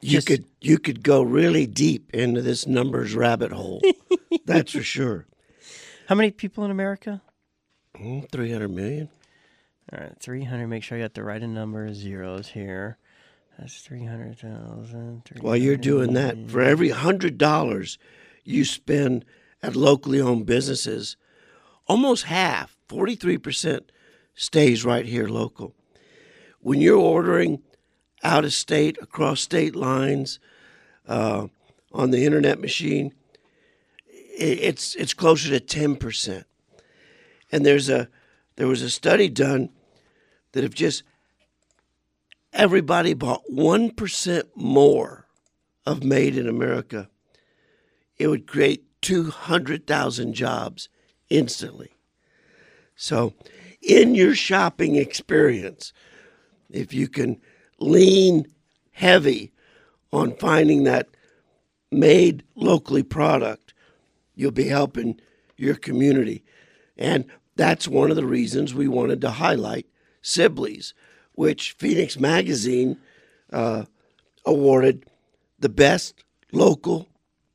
You 0.05 0.11
Just- 0.11 0.27
could 0.27 0.45
you 0.61 0.77
could 0.77 1.01
go 1.03 1.23
really 1.23 1.65
deep 1.65 2.13
into 2.13 2.41
this 2.43 2.67
numbers 2.67 3.15
rabbit 3.15 3.51
hole. 3.51 3.81
That's 4.45 4.71
for 4.71 4.83
sure. 4.83 5.25
How 6.07 6.13
many 6.13 6.29
people 6.29 6.63
in 6.63 6.69
America? 6.69 7.23
Hmm, 7.97 8.19
three 8.31 8.51
hundred 8.51 8.69
million. 8.69 9.09
All 9.91 9.99
right, 9.99 10.13
300. 10.19 10.67
Make 10.67 10.83
sure 10.83 10.97
I 10.97 11.01
got 11.01 11.13
the 11.15 11.23
right 11.23 11.41
number 11.41 11.85
of 11.85 11.95
zeros 11.95 12.49
here. 12.49 12.97
That's 13.59 13.81
300,000. 13.81 15.21
While 15.41 15.55
you're 15.55 15.77
doing 15.77 16.13
that, 16.13 16.49
for 16.49 16.61
every 16.61 16.89
hundred 16.89 17.37
dollars 17.37 17.97
you 18.43 18.65
spend 18.65 19.25
at 19.63 19.75
locally 19.75 20.19
owned 20.19 20.45
businesses, 20.45 21.17
almost 21.87 22.25
half, 22.25 22.75
forty 22.87 23.15
three 23.15 23.37
percent, 23.39 23.91
stays 24.35 24.85
right 24.85 25.05
here 25.05 25.27
local. 25.27 25.73
When 26.59 26.79
you're 26.81 26.97
ordering 26.97 27.61
out 28.25 28.43
of 28.43 28.53
state, 28.53 28.97
across 29.01 29.39
state 29.39 29.75
lines, 29.75 30.39
uh, 31.07 31.47
on 31.93 32.09
the 32.11 32.25
internet 32.25 32.59
machine, 32.59 33.13
it's 34.07 34.95
it's 34.95 35.13
closer 35.13 35.49
to 35.49 35.59
ten 35.59 35.95
percent. 35.95 36.45
And 37.51 37.65
there's 37.65 37.87
a 37.87 38.09
there 38.57 38.67
was 38.67 38.81
a 38.81 38.89
study 38.89 39.29
done 39.29 39.69
that 40.51 40.63
if 40.63 40.73
just 40.73 41.03
everybody 42.51 43.13
bought 43.13 43.43
one 43.47 43.91
percent 43.91 44.47
more 44.55 45.27
of 45.85 46.03
made 46.03 46.35
in 46.35 46.49
America, 46.49 47.07
it 48.17 48.27
would 48.27 48.47
create 48.47 48.83
two 49.01 49.29
hundred 49.29 49.85
thousand 49.85 50.33
jobs 50.33 50.89
instantly. 51.29 51.93
So, 52.95 53.33
in 53.81 54.15
your 54.15 54.35
shopping 54.35 54.95
experience, 54.95 55.93
if 56.69 56.93
you 56.93 57.07
can 57.07 57.39
lean 57.79 58.45
heavy 58.91 59.51
on 60.11 60.35
finding 60.37 60.83
that 60.83 61.07
made 61.91 62.43
locally 62.55 63.03
product, 63.03 63.73
you'll 64.35 64.51
be 64.51 64.67
helping 64.67 65.19
your 65.57 65.75
community. 65.75 66.43
And 66.97 67.25
that's 67.55 67.87
one 67.87 68.09
of 68.09 68.15
the 68.15 68.25
reasons 68.25 68.73
we 68.73 68.87
wanted 68.87 69.21
to 69.21 69.31
highlight 69.31 69.87
Sibley's, 70.21 70.93
which 71.33 71.73
Phoenix 71.73 72.19
Magazine 72.19 72.97
uh, 73.51 73.85
awarded 74.45 75.05
the 75.59 75.69
best 75.69 76.23
local 76.51 77.07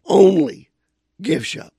only 0.07 0.71
gift 1.21 1.47
shop. 1.47 1.73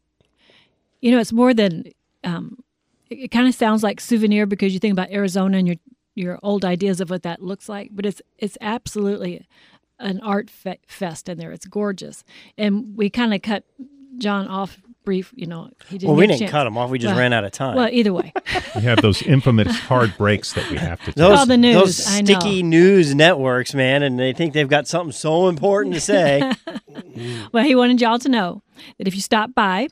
You 1.02 1.12
know, 1.12 1.20
it's 1.20 1.34
more 1.34 1.54
than. 1.54 1.86
Um, 2.24 2.64
it, 3.10 3.32
kind 3.32 3.48
of 3.48 3.56
sounds 3.56 3.84
like 3.84 4.00
souvenir 4.00 4.46
because 4.46 4.74
you 4.74 4.80
think 4.80 4.94
about 4.94 5.10
Arizona 5.10 5.58
and 5.58 5.68
your 5.68 5.78
your 6.16 6.40
old 6.44 6.66
ideas 6.66 7.00
of 7.02 7.10
what 7.10 7.24
that 7.24 7.42
looks 7.42 7.70
like, 7.70 7.90
but 7.94 8.06
it's 8.06 8.22
it's 8.38 8.58
absolutely 8.62 9.48
an 10.00 10.20
art 10.22 10.50
fe- 10.50 10.80
fest 10.88 11.30
in 11.30 11.38
there. 11.38 11.52
It's 11.52 11.66
gorgeous, 11.66 12.24
and 12.58 12.96
we 12.98 13.10
kind 13.10 13.34
of 13.34 13.42
cut 13.42 13.64
John 14.18 14.48
off 14.48 14.78
brief. 15.04 15.32
You 15.36 15.48
know, 15.48 15.70
he 15.88 15.98
didn't. 15.98 16.10
Well, 16.10 16.18
we 16.18 16.24
get 16.24 16.34
didn't 16.34 16.40
chance. 16.42 16.52
cut 16.52 16.68
him 16.68 16.78
off. 16.78 16.90
We 16.90 17.00
just 17.00 17.12
Well- 17.14 17.20
ran 17.20 17.34
out 17.34 17.44
of 17.44 17.52
time. 17.52 17.76
Well, 17.76 17.90
either 17.92 18.12
way, 18.14 18.34
We 18.76 18.82
have 18.82 19.02
those 19.02 19.22
infamous 19.22 19.78
hard 19.80 20.16
breaks 20.18 20.54
that 20.54 20.70
we 20.70 20.78
have 20.78 21.00
to 21.02 21.06
take. 21.08 21.16
those, 21.16 21.38
all 21.40 21.46
the 21.46 21.58
news, 21.58 21.76
those 21.76 22.08
I 22.08 22.22
know. 22.22 22.40
sticky 22.40 22.64
news 22.64 23.14
networks, 23.16 23.74
man, 23.74 24.04
and 24.04 24.20
they 24.20 24.34
think 24.34 24.54
they've 24.54 24.68
got 24.70 24.88
something 24.88 25.12
so 25.12 25.48
important 25.48 25.94
to 25.96 26.02
say. 26.02 26.52
well, 27.52 27.64
he 27.64 27.76
wanted 27.76 28.02
y'all 28.02 28.20
to 28.20 28.30
know 28.30 28.62
that 28.98 29.08
if 29.08 29.16
you 29.16 29.22
stop 29.22 29.54
by 29.56 29.88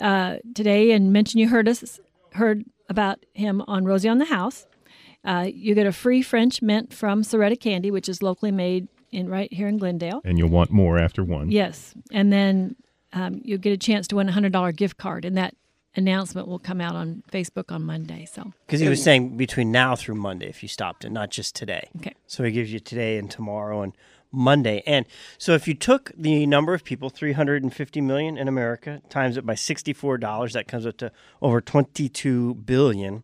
uh, 0.00 0.36
today 0.54 0.92
and 0.92 1.12
mention 1.12 1.40
you 1.40 1.48
heard 1.48 1.68
us 1.68 1.98
heard 2.32 2.64
about 2.88 3.18
him 3.34 3.62
on 3.66 3.84
Rosie 3.84 4.08
on 4.08 4.18
the 4.18 4.24
House, 4.26 4.66
uh, 5.26 5.46
you 5.52 5.74
get 5.74 5.86
a 5.86 5.92
free 5.92 6.22
French 6.22 6.62
mint 6.62 6.94
from 6.94 7.22
Cerreta 7.22 7.56
Candy, 7.56 7.90
which 7.90 8.08
is 8.08 8.22
locally 8.22 8.52
made 8.52 8.88
in 9.10 9.28
right 9.28 9.52
here 9.52 9.68
in 9.68 9.76
Glendale. 9.78 10.20
and 10.24 10.38
you'll 10.38 10.48
want 10.48 10.70
more 10.70 10.98
after 10.98 11.22
one. 11.24 11.50
Yes, 11.50 11.94
and 12.12 12.32
then 12.32 12.76
um, 13.12 13.40
you'll 13.44 13.58
get 13.58 13.72
a 13.72 13.76
chance 13.78 14.06
to 14.08 14.16
win 14.16 14.28
a 14.28 14.32
hundred 14.32 14.52
dollar 14.52 14.72
gift 14.72 14.96
card, 14.98 15.24
and 15.24 15.36
that 15.36 15.54
announcement 15.94 16.46
will 16.46 16.58
come 16.58 16.80
out 16.80 16.94
on 16.94 17.22
Facebook 17.32 17.72
on 17.72 17.82
Monday. 17.82 18.26
So 18.30 18.52
Because 18.66 18.80
he 18.80 18.88
was 18.88 19.02
saying 19.02 19.36
between 19.36 19.72
now 19.72 19.96
through 19.96 20.16
Monday, 20.16 20.48
if 20.48 20.62
you 20.62 20.68
stopped 20.68 21.04
it, 21.04 21.10
not 21.10 21.30
just 21.30 21.56
today. 21.56 21.88
Okay. 21.96 22.14
So 22.26 22.44
he 22.44 22.52
gives 22.52 22.72
you 22.72 22.78
today 22.80 23.16
and 23.16 23.30
tomorrow 23.30 23.80
and 23.80 23.94
Monday. 24.30 24.82
And 24.86 25.06
so 25.38 25.54
if 25.54 25.66
you 25.66 25.72
took 25.72 26.12
the 26.14 26.44
number 26.46 26.74
of 26.74 26.84
people, 26.84 27.08
350 27.08 28.00
million 28.02 28.36
in 28.36 28.46
America, 28.48 29.00
times 29.08 29.38
it 29.38 29.46
by 29.46 29.54
$64, 29.54 30.52
that 30.52 30.68
comes 30.68 30.84
up 30.84 30.98
to 30.98 31.10
over 31.40 31.62
22 31.62 32.54
billion. 32.56 33.22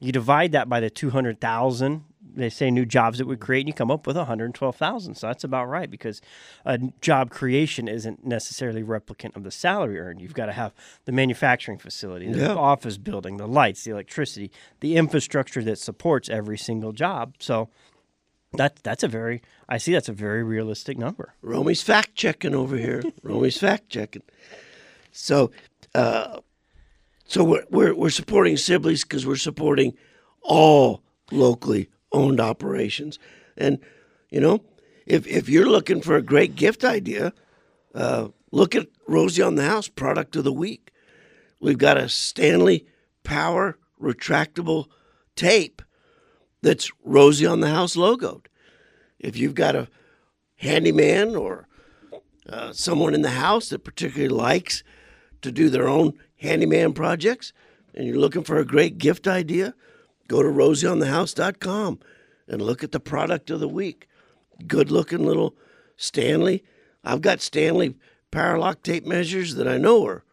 You 0.00 0.12
divide 0.12 0.52
that 0.52 0.68
by 0.68 0.80
the 0.80 0.90
200,000, 0.90 2.04
they 2.34 2.50
say 2.50 2.70
new 2.70 2.86
jobs 2.86 3.20
it 3.20 3.26
would 3.26 3.40
create, 3.40 3.60
and 3.62 3.68
you 3.68 3.72
come 3.74 3.90
up 3.90 4.06
with 4.06 4.16
112,000. 4.16 5.16
So 5.16 5.26
that's 5.26 5.42
about 5.42 5.64
right 5.66 5.90
because 5.90 6.20
a 6.64 6.78
job 7.00 7.30
creation 7.30 7.88
isn't 7.88 8.24
necessarily 8.24 8.82
replicant 8.84 9.34
of 9.34 9.42
the 9.42 9.50
salary 9.50 9.98
earned. 9.98 10.20
You've 10.20 10.34
got 10.34 10.46
to 10.46 10.52
have 10.52 10.72
the 11.04 11.10
manufacturing 11.12 11.78
facility, 11.78 12.30
the 12.30 12.38
Yeah. 12.38 12.54
office 12.54 12.96
building, 12.96 13.38
the 13.38 13.48
lights, 13.48 13.82
the 13.82 13.90
electricity, 13.90 14.52
the 14.80 14.96
infrastructure 14.96 15.62
that 15.64 15.78
supports 15.78 16.28
every 16.28 16.58
single 16.58 16.92
job. 16.92 17.34
So 17.40 17.68
that 18.52 18.76
that's 18.84 19.02
a 19.02 19.08
very 19.08 19.42
I 19.68 19.76
see 19.78 19.92
that's 19.92 20.08
a 20.08 20.12
very 20.14 20.42
realistic 20.44 20.96
number. 20.96 21.34
Romey's 21.42 21.82
fact 21.82 22.14
checking 22.14 22.54
over 22.54 22.76
here. 22.76 23.02
Romey's 23.22 23.58
fact 23.58 23.88
checking. 23.90 24.22
So, 25.12 25.50
uh, 25.94 26.38
so 27.28 27.44
we're, 27.44 27.64
we're 27.70 27.94
we're 27.94 28.10
supporting 28.10 28.56
Sibley's 28.56 29.04
because 29.04 29.26
we're 29.26 29.36
supporting 29.36 29.94
all 30.42 31.02
locally 31.30 31.90
owned 32.10 32.40
operations, 32.40 33.18
and 33.56 33.78
you 34.30 34.40
know, 34.40 34.64
if 35.06 35.26
if 35.26 35.48
you're 35.48 35.68
looking 35.68 36.00
for 36.00 36.16
a 36.16 36.22
great 36.22 36.56
gift 36.56 36.84
idea, 36.84 37.34
uh, 37.94 38.28
look 38.50 38.74
at 38.74 38.88
Rosie 39.06 39.42
on 39.42 39.54
the 39.54 39.64
House 39.64 39.88
product 39.88 40.36
of 40.36 40.44
the 40.44 40.52
week. 40.52 40.90
We've 41.60 41.78
got 41.78 41.98
a 41.98 42.08
Stanley 42.08 42.86
Power 43.24 43.78
retractable 44.00 44.86
tape 45.36 45.82
that's 46.62 46.90
Rosie 47.04 47.46
on 47.46 47.60
the 47.60 47.68
House 47.68 47.94
logoed. 47.94 48.46
If 49.18 49.36
you've 49.36 49.54
got 49.54 49.76
a 49.76 49.88
handyman 50.56 51.36
or 51.36 51.68
uh, 52.48 52.72
someone 52.72 53.14
in 53.14 53.22
the 53.22 53.30
house 53.30 53.68
that 53.68 53.84
particularly 53.84 54.34
likes 54.34 54.82
to 55.42 55.52
do 55.52 55.68
their 55.70 55.88
own 55.88 56.12
handyman 56.36 56.92
projects 56.92 57.52
and 57.94 58.06
you're 58.06 58.16
looking 58.16 58.44
for 58.44 58.58
a 58.58 58.64
great 58.64 58.98
gift 58.98 59.26
idea, 59.26 59.74
go 60.28 60.42
to 60.42 60.48
rosieonthehouse.com 60.48 61.98
and 62.48 62.62
look 62.62 62.84
at 62.84 62.92
the 62.92 63.00
product 63.00 63.50
of 63.50 63.60
the 63.60 63.68
week. 63.68 64.08
Good 64.66 64.90
looking 64.90 65.24
little 65.24 65.54
Stanley. 65.96 66.64
I've 67.04 67.22
got 67.22 67.40
Stanley 67.40 67.94
power 68.30 68.58
lock 68.58 68.82
tape 68.82 69.06
measures 69.06 69.54
that 69.54 69.66
I 69.68 69.78
know 69.78 70.04
are 70.06 70.24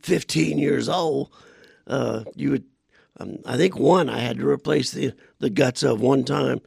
15 0.00 0.58
years 0.58 0.88
old. 0.88 1.30
Uh, 1.86 2.24
you 2.34 2.50
would, 2.50 2.64
um, 3.20 3.38
I 3.46 3.56
think 3.56 3.76
one 3.78 4.08
I 4.08 4.18
had 4.20 4.38
to 4.38 4.48
replace 4.48 4.90
the, 4.90 5.12
the 5.38 5.50
guts 5.50 5.82
of 5.82 6.00
one 6.00 6.24
time. 6.24 6.60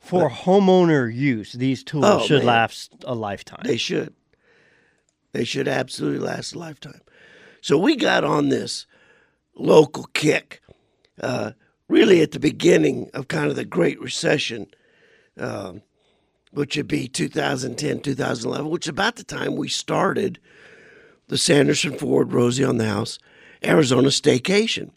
For 0.00 0.30
homeowner 0.30 1.12
use, 1.12 1.52
these 1.52 1.82
tools 1.82 2.04
Oh, 2.06 2.20
should 2.20 2.38
man. 2.38 2.46
last 2.46 2.92
a 3.04 3.14
lifetime. 3.14 3.62
They 3.64 3.76
should. 3.76 4.14
They 5.36 5.44
should 5.44 5.68
absolutely 5.68 6.26
last 6.26 6.54
a 6.54 6.58
lifetime. 6.58 7.02
So 7.60 7.76
we 7.76 7.94
got 7.94 8.24
on 8.24 8.48
this 8.48 8.86
local 9.54 10.04
kick, 10.14 10.62
uh, 11.20 11.50
really 11.88 12.22
at 12.22 12.30
the 12.30 12.40
beginning 12.40 13.10
of 13.12 13.28
kind 13.28 13.50
of 13.50 13.54
the 13.54 13.66
Great 13.66 14.00
Recession, 14.00 14.68
um, 15.36 15.82
which 16.52 16.78
would 16.78 16.88
be 16.88 17.06
2010, 17.06 18.00
2011, 18.00 18.70
which 18.70 18.86
is 18.86 18.88
about 18.88 19.16
the 19.16 19.24
time 19.24 19.56
we 19.56 19.68
started 19.68 20.38
the 21.28 21.36
Sanderson 21.36 21.98
Ford 21.98 22.32
Rosie 22.32 22.64
on 22.64 22.78
the 22.78 22.86
House 22.86 23.18
Arizona 23.62 24.08
Staycation. 24.08 24.88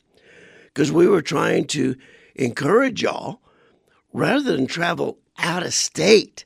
Because 0.68 0.90
we 0.90 1.06
were 1.06 1.22
trying 1.22 1.68
to 1.68 1.98
encourage 2.34 3.04
y'all, 3.04 3.42
rather 4.14 4.56
than 4.56 4.68
travel 4.68 5.18
out 5.38 5.66
of 5.66 5.74
state 5.74 6.46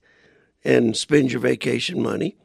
and 0.63 0.97
spend 0.97 1.31
your 1.31 1.41
vacation 1.41 2.01
money, 2.01 2.35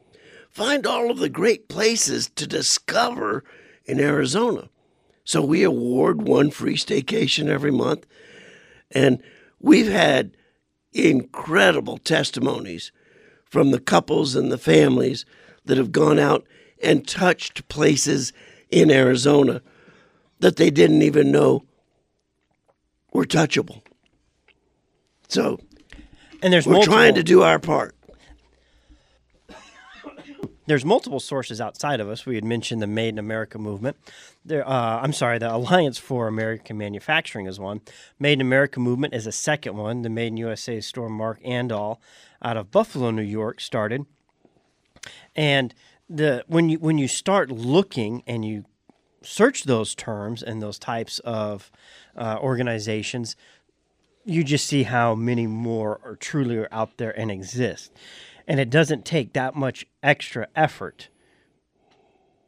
find 0.49 0.85
all 0.85 1.09
of 1.09 1.19
the 1.19 1.29
great 1.29 1.69
places 1.69 2.29
to 2.35 2.47
discover 2.47 3.43
in 3.85 3.99
Arizona. 3.99 4.69
So 5.23 5.41
we 5.41 5.63
award 5.63 6.21
one 6.23 6.51
free 6.51 6.75
staycation 6.75 7.47
every 7.47 7.71
month. 7.71 8.05
And 8.91 9.21
we've 9.59 9.91
had 9.91 10.35
incredible 10.91 11.97
testimonies 11.97 12.91
from 13.45 13.71
the 13.71 13.79
couples 13.79 14.35
and 14.35 14.51
the 14.51 14.57
families 14.57 15.25
that 15.65 15.77
have 15.77 15.91
gone 15.91 16.19
out 16.19 16.45
and 16.81 17.07
touched 17.07 17.67
places 17.67 18.33
in 18.69 18.89
Arizona 18.91 19.61
that 20.39 20.55
they 20.55 20.69
didn't 20.69 21.01
even 21.01 21.31
know 21.31 21.63
were 23.11 23.25
touchable. 23.25 23.81
So 25.27 25.59
And 26.41 26.53
there's 26.53 26.65
we're 26.65 26.73
multiple, 26.73 26.95
trying 26.95 27.15
to 27.15 27.23
do 27.23 27.41
our 27.41 27.59
part. 27.59 27.95
There's 30.69 30.85
multiple 30.85 31.19
sources 31.19 31.59
outside 31.59 31.99
of 31.99 32.07
us. 32.07 32.27
We 32.27 32.35
had 32.35 32.43
mentioned 32.43 32.79
the 32.79 32.85
Made 32.85 33.15
in 33.15 33.17
America 33.17 33.57
movement. 33.57 33.97
There, 34.45 34.67
uh, 34.69 34.99
I'm 35.01 35.13
sorry, 35.13 35.39
the 35.39 35.51
Alliance 35.51 35.97
for 35.97 36.27
American 36.27 36.77
Manufacturing 36.77 37.47
is 37.47 37.59
one. 37.59 37.81
Made 38.19 38.33
in 38.33 38.41
America 38.41 38.79
movement 38.79 39.15
is 39.15 39.25
a 39.25 39.31
second 39.31 39.77
one. 39.77 40.03
The 40.03 40.11
Made 40.11 40.27
in 40.27 40.37
USA 40.37 40.79
store 40.79 41.09
Mark 41.09 41.41
Andall 41.41 41.97
out 42.43 42.55
of 42.55 42.69
Buffalo, 42.69 43.09
New 43.09 43.23
York, 43.23 43.61
started. 43.61 44.05
And 45.35 45.73
the 46.07 46.43
when 46.45 46.69
you 46.69 46.77
when 46.77 46.99
you 46.99 47.07
start 47.07 47.49
looking 47.49 48.21
and 48.27 48.45
you 48.45 48.65
search 49.23 49.63
those 49.63 49.95
terms 49.95 50.43
and 50.43 50.61
those 50.61 50.77
types 50.77 51.17
of 51.19 51.71
uh, 52.15 52.37
organizations, 52.39 53.35
you 54.23 54.43
just 54.43 54.67
see 54.67 54.83
how 54.83 55.15
many 55.15 55.47
more 55.47 55.99
are 56.03 56.15
truly 56.15 56.67
out 56.71 56.97
there 56.97 57.17
and 57.19 57.31
exist. 57.31 57.91
And 58.49 58.59
it 58.59 58.69
doesn't 58.71 59.05
take 59.05 59.33
that 59.33 59.55
much 59.55 59.85
extra 60.01 60.47
effort 60.55 61.07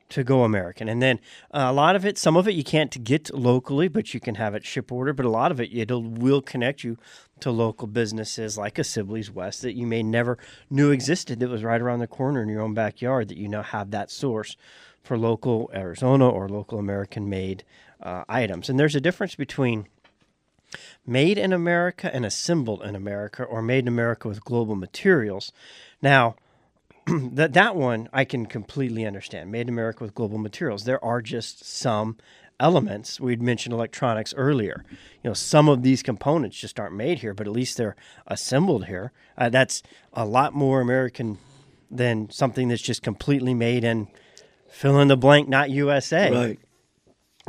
to 0.10 0.24
go 0.24 0.44
American. 0.44 0.90
And 0.90 1.02
then 1.02 1.20
uh, 1.52 1.68
a 1.68 1.74
lot 1.74 1.96
of 1.96 2.06
it, 2.06 2.18
some 2.18 2.36
of 2.36 2.48
it 2.48 2.56
you 2.56 2.64
can't 2.64 3.04
get 3.04 3.34
locally, 3.34 3.88
but 3.88 4.14
you 4.14 4.20
can 4.20 4.36
have 4.36 4.56
it 4.56 4.66
ship 4.66 4.92
order. 4.92 5.14
But 5.14 5.26
a 5.26 5.30
lot 5.30 5.52
of 5.52 5.62
it, 5.62 5.72
it 5.72 5.92
will 5.92 6.42
connect 6.42 6.84
you 6.84 6.98
to 7.40 7.52
local 7.52 7.88
businesses 7.88 8.58
like 8.58 8.78
a 8.78 8.84
Sibley's 8.84 9.32
West 9.32 9.62
that 9.62 9.74
you 9.74 9.86
may 9.88 10.04
never 10.04 10.38
knew 10.70 10.92
existed 10.92 11.40
that 11.40 11.50
was 11.50 11.64
right 11.64 11.80
around 11.80 12.00
the 12.00 12.08
corner 12.08 12.42
in 12.42 12.50
your 12.50 12.62
own 12.62 12.74
backyard 12.74 13.30
that 13.30 13.38
you 13.38 13.48
now 13.48 13.64
have 13.64 13.92
that 13.92 14.12
source 14.12 14.58
for 15.04 15.18
local 15.18 15.72
Arizona 15.74 16.28
or 16.28 16.50
local 16.50 16.80
American 16.80 17.30
made 17.30 17.64
uh, 18.02 18.24
items. 18.28 18.70
And 18.70 18.80
there's 18.80 18.96
a 18.96 19.02
difference 19.02 19.36
between 19.36 19.88
made 21.06 21.38
in 21.38 21.54
America 21.54 22.14
and 22.14 22.26
assembled 22.26 22.82
in 22.84 22.96
America 22.96 23.44
or 23.44 23.62
made 23.62 23.80
in 23.80 23.88
America 23.88 24.28
with 24.28 24.44
global 24.44 24.76
materials. 24.76 25.52
Now, 26.02 26.36
that 27.08 27.54
that 27.54 27.76
one 27.76 28.10
I 28.14 28.26
can 28.26 28.46
completely 28.46 29.06
understand. 29.06 29.52
Made 29.52 29.62
in 29.62 29.70
America 29.70 30.04
with 30.04 30.16
global 30.16 30.38
materials. 30.38 30.84
There 30.84 31.04
are 31.04 31.22
just 31.22 31.66
some 31.66 32.18
elements. 32.60 33.20
We'd 33.20 33.42
mentioned 33.42 33.74
electronics 33.74 34.34
earlier. 34.38 34.86
You 35.24 35.32
know, 35.32 35.34
some 35.34 35.68
of 35.68 35.82
these 35.82 36.04
components 36.04 36.58
just 36.58 36.80
aren't 36.80 36.96
made 36.96 37.20
here, 37.20 37.34
but 37.34 37.48
at 37.48 37.54
least 37.54 37.78
they're 37.78 37.96
assembled 38.28 38.86
here. 38.86 39.12
Uh, 39.38 39.50
that's 39.50 39.82
a 40.14 40.26
lot 40.26 40.54
more 40.54 40.80
American 40.80 41.40
than 41.90 42.30
something 42.30 42.68
that's 42.68 42.82
just 42.82 43.02
completely 43.02 43.54
made 43.54 43.84
in 43.84 44.08
fill 44.70 45.00
in 45.00 45.08
the 45.10 45.18
blank, 45.18 45.50
not 45.50 45.70
USA 45.70 46.32
Right. 46.32 46.60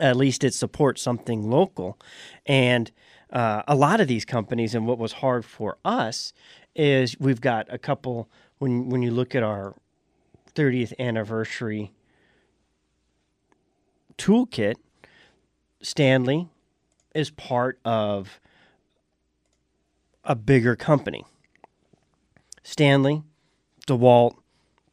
at 0.00 0.16
least 0.16 0.42
it 0.42 0.54
supports 0.54 1.00
something 1.00 1.48
local. 1.48 1.98
And 2.46 2.90
uh, 3.32 3.62
a 3.66 3.74
lot 3.74 4.00
of 4.00 4.08
these 4.08 4.24
companies, 4.24 4.74
and 4.74 4.86
what 4.86 4.98
was 4.98 5.14
hard 5.14 5.44
for 5.44 5.78
us 5.84 6.32
is 6.74 7.18
we've 7.18 7.40
got 7.40 7.66
a 7.72 7.78
couple. 7.78 8.28
When 8.58 8.88
when 8.88 9.02
you 9.02 9.10
look 9.10 9.34
at 9.34 9.42
our 9.42 9.74
30th 10.54 10.92
anniversary 10.98 11.92
toolkit, 14.18 14.74
Stanley 15.80 16.48
is 17.14 17.30
part 17.30 17.78
of 17.84 18.38
a 20.24 20.34
bigger 20.34 20.76
company. 20.76 21.24
Stanley, 22.62 23.22
DeWalt, 23.88 24.36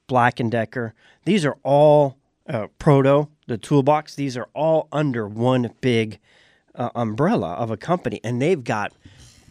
Black 0.08 0.40
and 0.40 0.50
Decker. 0.50 0.94
These 1.26 1.46
are 1.46 1.58
all 1.64 2.18
uh, 2.48 2.68
Proto, 2.80 3.30
the 3.48 3.58
toolbox. 3.58 4.16
These 4.16 4.36
are 4.36 4.50
all 4.54 4.88
under 4.92 5.28
one 5.28 5.72
big 5.82 6.20
uh, 6.80 6.90
umbrella 6.96 7.52
of 7.54 7.70
a 7.70 7.78
company, 7.78 8.20
and 8.24 8.42
they've 8.42 8.64
got 8.64 8.94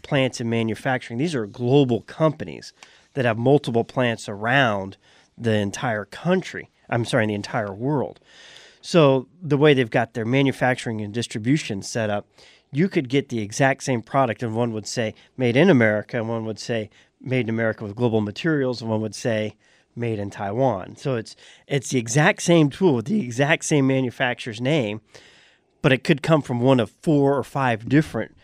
plants 0.01 0.41
in 0.41 0.49
manufacturing. 0.49 1.17
These 1.17 1.35
are 1.35 1.45
global 1.45 2.01
companies 2.01 2.73
that 3.13 3.25
have 3.25 3.37
multiple 3.37 3.83
plants 3.83 4.27
around 4.27 4.97
the 5.37 5.53
entire 5.53 6.05
country. 6.05 6.69
I'm 6.89 7.05
sorry, 7.05 7.27
the 7.27 7.33
entire 7.33 7.71
world. 7.71 8.19
So 8.81 9.27
the 9.41 9.57
way 9.57 9.73
they've 9.73 9.89
got 9.89 10.13
their 10.13 10.25
manufacturing 10.25 11.01
and 11.01 11.13
distribution 11.13 11.81
set 11.81 12.09
up, 12.09 12.27
you 12.71 12.89
could 12.89 13.09
get 13.09 13.29
the 13.29 13.39
exact 13.39 13.83
same 13.83 14.01
product, 14.01 14.43
and 14.43 14.55
one 14.55 14.73
would 14.73 14.87
say 14.87 15.13
made 15.37 15.55
in 15.55 15.69
America, 15.69 16.17
and 16.17 16.29
one 16.29 16.45
would 16.45 16.59
say 16.59 16.89
made 17.21 17.45
in 17.45 17.49
America 17.49 17.83
with 17.83 17.95
global 17.95 18.21
materials, 18.21 18.81
and 18.81 18.89
one 18.89 19.01
would 19.01 19.15
say 19.15 19.55
made 19.95 20.19
in 20.19 20.29
Taiwan. 20.29 20.95
So 20.95 21.15
it's 21.15 21.35
it's 21.67 21.89
the 21.89 21.99
exact 21.99 22.41
same 22.41 22.69
tool 22.69 22.95
with 22.95 23.05
the 23.05 23.21
exact 23.21 23.65
same 23.65 23.87
manufacturer's 23.87 24.61
name, 24.61 25.01
but 25.81 25.91
it 25.91 26.03
could 26.03 26.21
come 26.21 26.41
from 26.41 26.59
one 26.59 26.79
of 26.79 26.91
four 27.01 27.37
or 27.37 27.43
five 27.43 27.87
different 27.87 28.35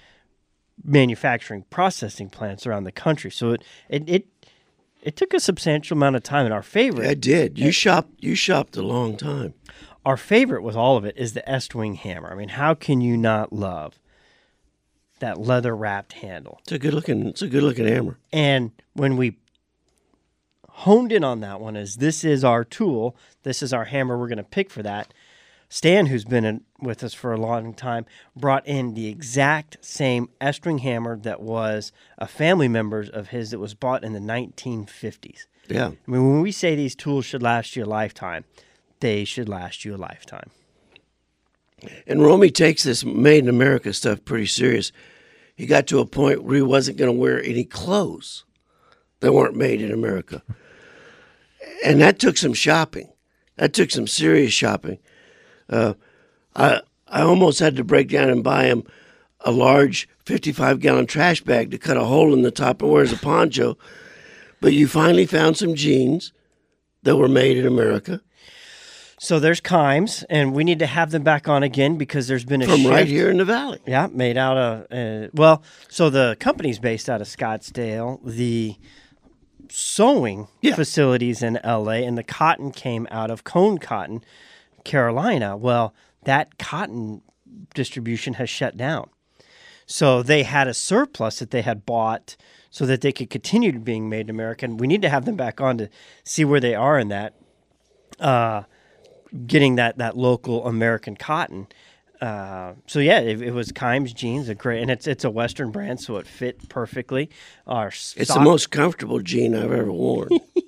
manufacturing 0.83 1.63
processing 1.69 2.29
plants 2.29 2.67
around 2.67 2.83
the 2.83 2.91
country. 2.91 3.31
So 3.31 3.51
it 3.51 3.63
it 3.89 4.09
it, 4.09 4.27
it 5.01 5.15
took 5.15 5.33
a 5.33 5.39
substantial 5.39 5.97
amount 5.97 6.15
of 6.15 6.23
time. 6.23 6.45
And 6.45 6.53
our 6.53 6.63
favorite, 6.63 7.07
I 7.07 7.13
did. 7.13 7.57
You 7.59 7.71
shopped. 7.71 8.11
You 8.19 8.35
shopped 8.35 8.75
a 8.75 8.81
long 8.81 9.17
time. 9.17 9.53
our 10.05 10.17
favorite 10.17 10.61
with 10.61 10.75
all 10.75 10.97
of 10.97 11.05
it 11.05 11.17
is 11.17 11.33
the 11.33 11.43
Estwing 11.47 11.95
hammer. 11.97 12.31
I 12.31 12.35
mean, 12.35 12.49
how 12.49 12.73
can 12.75 13.01
you 13.01 13.17
not 13.17 13.51
love 13.51 13.99
that 15.19 15.39
leather 15.39 15.75
wrapped 15.75 16.13
handle? 16.13 16.59
It's 16.63 16.71
a 16.71 16.79
good 16.79 16.93
looking. 16.93 17.27
It's 17.27 17.41
a 17.41 17.47
good 17.47 17.63
looking 17.63 17.87
hammer. 17.87 18.19
And 18.31 18.71
when 18.93 19.17
we 19.17 19.37
honed 20.69 21.11
in 21.11 21.23
on 21.23 21.39
that 21.39 21.59
one, 21.59 21.75
is 21.75 21.95
this 21.95 22.23
is 22.23 22.43
our 22.43 22.63
tool, 22.63 23.15
this 23.43 23.63
is 23.63 23.73
our 23.73 23.85
hammer, 23.85 24.17
we're 24.17 24.27
going 24.27 24.37
to 24.37 24.43
pick 24.43 24.69
for 24.69 24.83
that. 24.83 25.13
Stan, 25.75 26.05
who's 26.05 26.23
been 26.23 26.45
in, 26.45 26.61
with 26.79 27.03
us 27.03 27.13
for 27.13 27.33
a 27.33 27.37
long 27.37 27.73
time, 27.73 28.05
brought 28.33 28.65
in 28.65 28.93
the 28.93 29.07
exact 29.07 29.75
same 29.81 30.29
Estwing 30.39 30.79
hammer 30.79 31.17
that 31.17 31.41
was 31.41 31.91
a 32.17 32.29
family 32.29 32.69
member 32.69 33.05
of 33.11 33.27
his 33.27 33.51
that 33.51 33.59
was 33.59 33.73
bought 33.73 34.01
in 34.01 34.13
the 34.13 34.19
1950s. 34.19 35.47
Yeah. 35.67 35.87
I 35.87 36.09
mean, 36.09 36.31
when 36.31 36.39
we 36.39 36.53
say 36.53 36.75
these 36.75 36.95
tools 36.95 37.25
should 37.25 37.43
last 37.43 37.75
you 37.75 37.83
a 37.83 37.85
lifetime, 37.85 38.45
they 39.01 39.25
should 39.25 39.49
last 39.49 39.83
you 39.83 39.93
a 39.93 39.97
lifetime. 39.97 40.49
And 42.07 42.21
Romey 42.23 42.51
takes 42.51 42.83
this 42.83 43.03
made 43.03 43.43
in 43.43 43.49
America 43.49 43.91
stuff 43.91 44.23
pretty 44.23 44.45
serious. 44.45 44.93
He 45.57 45.65
got 45.65 45.87
to 45.87 45.99
a 45.99 46.05
point 46.05 46.45
where 46.45 46.55
he 46.55 46.61
wasn't 46.61 46.97
going 46.97 47.13
to 47.13 47.19
wear 47.19 47.43
any 47.43 47.65
clothes 47.65 48.45
that 49.19 49.33
weren't 49.33 49.57
made 49.57 49.81
in 49.81 49.91
America. 49.91 50.41
And 51.83 51.99
that 51.99 52.17
took 52.17 52.37
some 52.37 52.53
shopping. 52.53 53.11
That 53.57 53.73
took 53.73 53.91
some 53.91 54.07
serious 54.07 54.53
shopping. 54.53 54.99
Uh, 55.69 55.93
I 56.55 56.81
I 57.07 57.21
almost 57.21 57.59
had 57.59 57.75
to 57.77 57.83
break 57.83 58.09
down 58.09 58.29
and 58.29 58.43
buy 58.43 58.65
him 58.65 58.83
a 59.41 59.51
large 59.51 60.09
55 60.25 60.79
gallon 60.79 61.05
trash 61.05 61.41
bag 61.41 61.71
to 61.71 61.77
cut 61.77 61.97
a 61.97 62.03
hole 62.05 62.33
in 62.33 62.41
the 62.41 62.51
top 62.51 62.81
and 62.81 62.91
wear 62.91 63.03
as 63.03 63.13
a 63.13 63.17
poncho. 63.17 63.77
But 64.61 64.73
you 64.73 64.87
finally 64.87 65.25
found 65.27 65.57
some 65.57 65.75
jeans 65.75 66.33
that 67.03 67.17
were 67.17 67.27
made 67.27 67.55
in 67.57 67.67
America 67.67 68.21
So 69.19 69.39
there's 69.39 69.61
Kimes, 69.61 70.23
and 70.29 70.53
we 70.53 70.63
need 70.63 70.79
to 70.79 70.87
have 70.87 71.11
them 71.11 71.21
back 71.23 71.47
on 71.47 71.61
again 71.61 71.97
because 71.97 72.27
there's 72.27 72.45
been 72.45 72.63
a 72.63 72.65
from 72.67 72.87
right 72.87 73.07
here 73.07 73.29
in 73.29 73.37
the 73.37 73.45
valley. 73.45 73.79
Yeah, 73.85 74.07
made 74.11 74.37
out 74.37 74.57
of 74.57 74.87
uh, 74.91 75.29
well, 75.33 75.61
so 75.89 76.09
the 76.09 76.35
company's 76.39 76.79
based 76.79 77.07
out 77.09 77.21
of 77.21 77.27
Scottsdale. 77.27 78.19
The 78.25 78.75
sewing 79.69 80.47
Yeah. 80.61 80.75
facilities 80.75 81.41
in 81.43 81.59
LA, 81.63 82.03
and 82.07 82.17
the 82.17 82.23
cotton 82.23 82.71
came 82.71 83.07
out 83.11 83.29
of 83.31 83.43
Cone 83.43 83.77
Cotton, 83.77 84.23
Carolina. 84.85 85.57
Well, 85.57 85.93
that 86.23 86.57
cotton 86.57 87.21
distribution 87.73 88.35
has 88.35 88.49
shut 88.49 88.77
down. 88.77 89.09
So 89.85 90.23
they 90.23 90.43
had 90.43 90.67
a 90.67 90.73
surplus 90.73 91.39
that 91.39 91.51
they 91.51 91.61
had 91.61 91.85
bought 91.85 92.35
so 92.71 92.85
that 92.85 93.01
they 93.01 93.11
could 93.11 93.29
continue 93.29 93.71
to 93.71 93.79
being 93.79 94.09
made 94.09 94.21
in 94.21 94.29
America. 94.29 94.65
And 94.65 94.79
we 94.79 94.87
need 94.87 95.01
to 95.03 95.09
have 95.09 95.25
them 95.25 95.35
back 95.35 95.61
on 95.61 95.77
to 95.77 95.89
see 96.23 96.43
where 96.43 96.59
they 96.59 96.75
are 96.75 96.97
in 96.97 97.09
that, 97.09 97.35
uh, 98.19 98.63
getting 99.45 99.75
that, 99.75 99.97
that 99.97 100.17
local 100.17 100.65
American 100.65 101.15
cotton. 101.15 101.67
Uh, 102.21 102.73
so 102.87 102.99
yeah, 102.99 103.19
it, 103.19 103.41
it 103.41 103.51
was 103.51 103.71
Kimes 103.71 104.13
jeans, 104.13 104.49
a 104.49 104.55
great, 104.55 104.81
and 104.81 104.89
it's 104.89 105.05
it's 105.05 105.25
a 105.25 105.29
Western 105.29 105.71
brand, 105.71 105.99
so 105.99 106.15
it 106.15 106.25
fit 106.25 106.69
perfectly. 106.69 107.29
Our 107.67 107.87
It's 107.89 108.33
the 108.33 108.39
most 108.39 108.71
comfortable 108.71 109.19
jean 109.19 109.53
I've 109.53 109.71
ever 109.71 109.91
worn. 109.91 110.29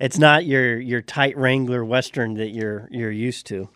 It's 0.00 0.18
not 0.18 0.44
your 0.46 0.78
your 0.80 1.02
tight 1.02 1.36
Wrangler 1.36 1.84
Western 1.84 2.34
that 2.34 2.48
you're 2.48 2.88
you're 2.90 3.10
used 3.10 3.46
to. 3.48 3.68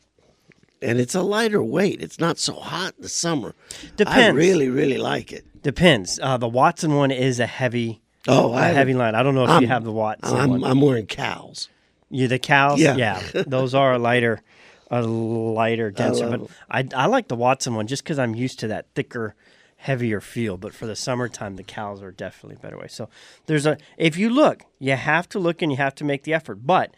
and 0.82 0.98
it's 0.98 1.14
a 1.14 1.22
lighter 1.22 1.62
weight. 1.62 2.00
It's 2.02 2.18
not 2.18 2.38
so 2.38 2.54
hot 2.54 2.94
in 2.96 3.02
the 3.02 3.08
summer. 3.08 3.54
Depends. 3.96 4.18
I 4.18 4.28
really, 4.30 4.68
really 4.68 4.98
like 4.98 5.32
it. 5.32 5.44
Depends. 5.62 6.18
Uh, 6.22 6.36
the 6.38 6.48
Watson 6.48 6.94
one 6.94 7.10
is 7.10 7.38
a 7.38 7.46
heavy, 7.46 8.00
Oh, 8.26 8.52
a 8.52 8.56
I 8.56 8.68
heavy 8.68 8.94
line. 8.94 9.14
I 9.14 9.22
don't 9.22 9.34
know 9.34 9.44
if 9.44 9.50
I'm- 9.50 9.62
you 9.62 9.68
have 9.68 9.84
the 9.84 9.92
Watson 9.92 10.36
I'm, 10.38 10.50
one. 10.50 10.64
I'm 10.64 10.80
wearing 10.80 11.06
cows. 11.06 11.68
You 12.08 12.28
the 12.28 12.38
cows? 12.38 12.80
Yeah. 12.80 13.20
those 13.46 13.74
are 13.74 13.92
a 13.92 13.98
lighter, 13.98 14.40
a 14.90 15.02
lighter, 15.02 15.90
denser. 15.90 16.28
love 16.28 16.50
But 16.70 16.94
I, 16.96 17.02
I 17.04 17.06
like 17.06 17.28
the 17.28 17.36
Watson 17.36 17.74
one 17.74 17.86
just 17.86 18.02
because 18.02 18.18
I'm 18.18 18.34
used 18.34 18.58
to 18.60 18.68
that 18.68 18.86
thicker, 18.94 19.34
heavier 19.80 20.20
feel. 20.20 20.58
But 20.58 20.74
for 20.74 20.86
the 20.86 20.94
summertime, 20.94 21.56
the 21.56 21.62
cows 21.62 22.02
are 22.02 22.10
definitely 22.10 22.56
a 22.56 22.62
better 22.62 22.78
way. 22.78 22.88
So 22.88 23.08
there's 23.46 23.64
a 23.64 23.78
if 23.96 24.16
you 24.16 24.28
look, 24.28 24.64
you 24.78 24.94
have 24.94 25.28
to 25.30 25.38
look 25.38 25.62
and 25.62 25.72
you 25.72 25.78
have 25.78 25.94
to 25.96 26.04
make 26.04 26.24
the 26.24 26.34
effort. 26.34 26.66
But 26.66 26.94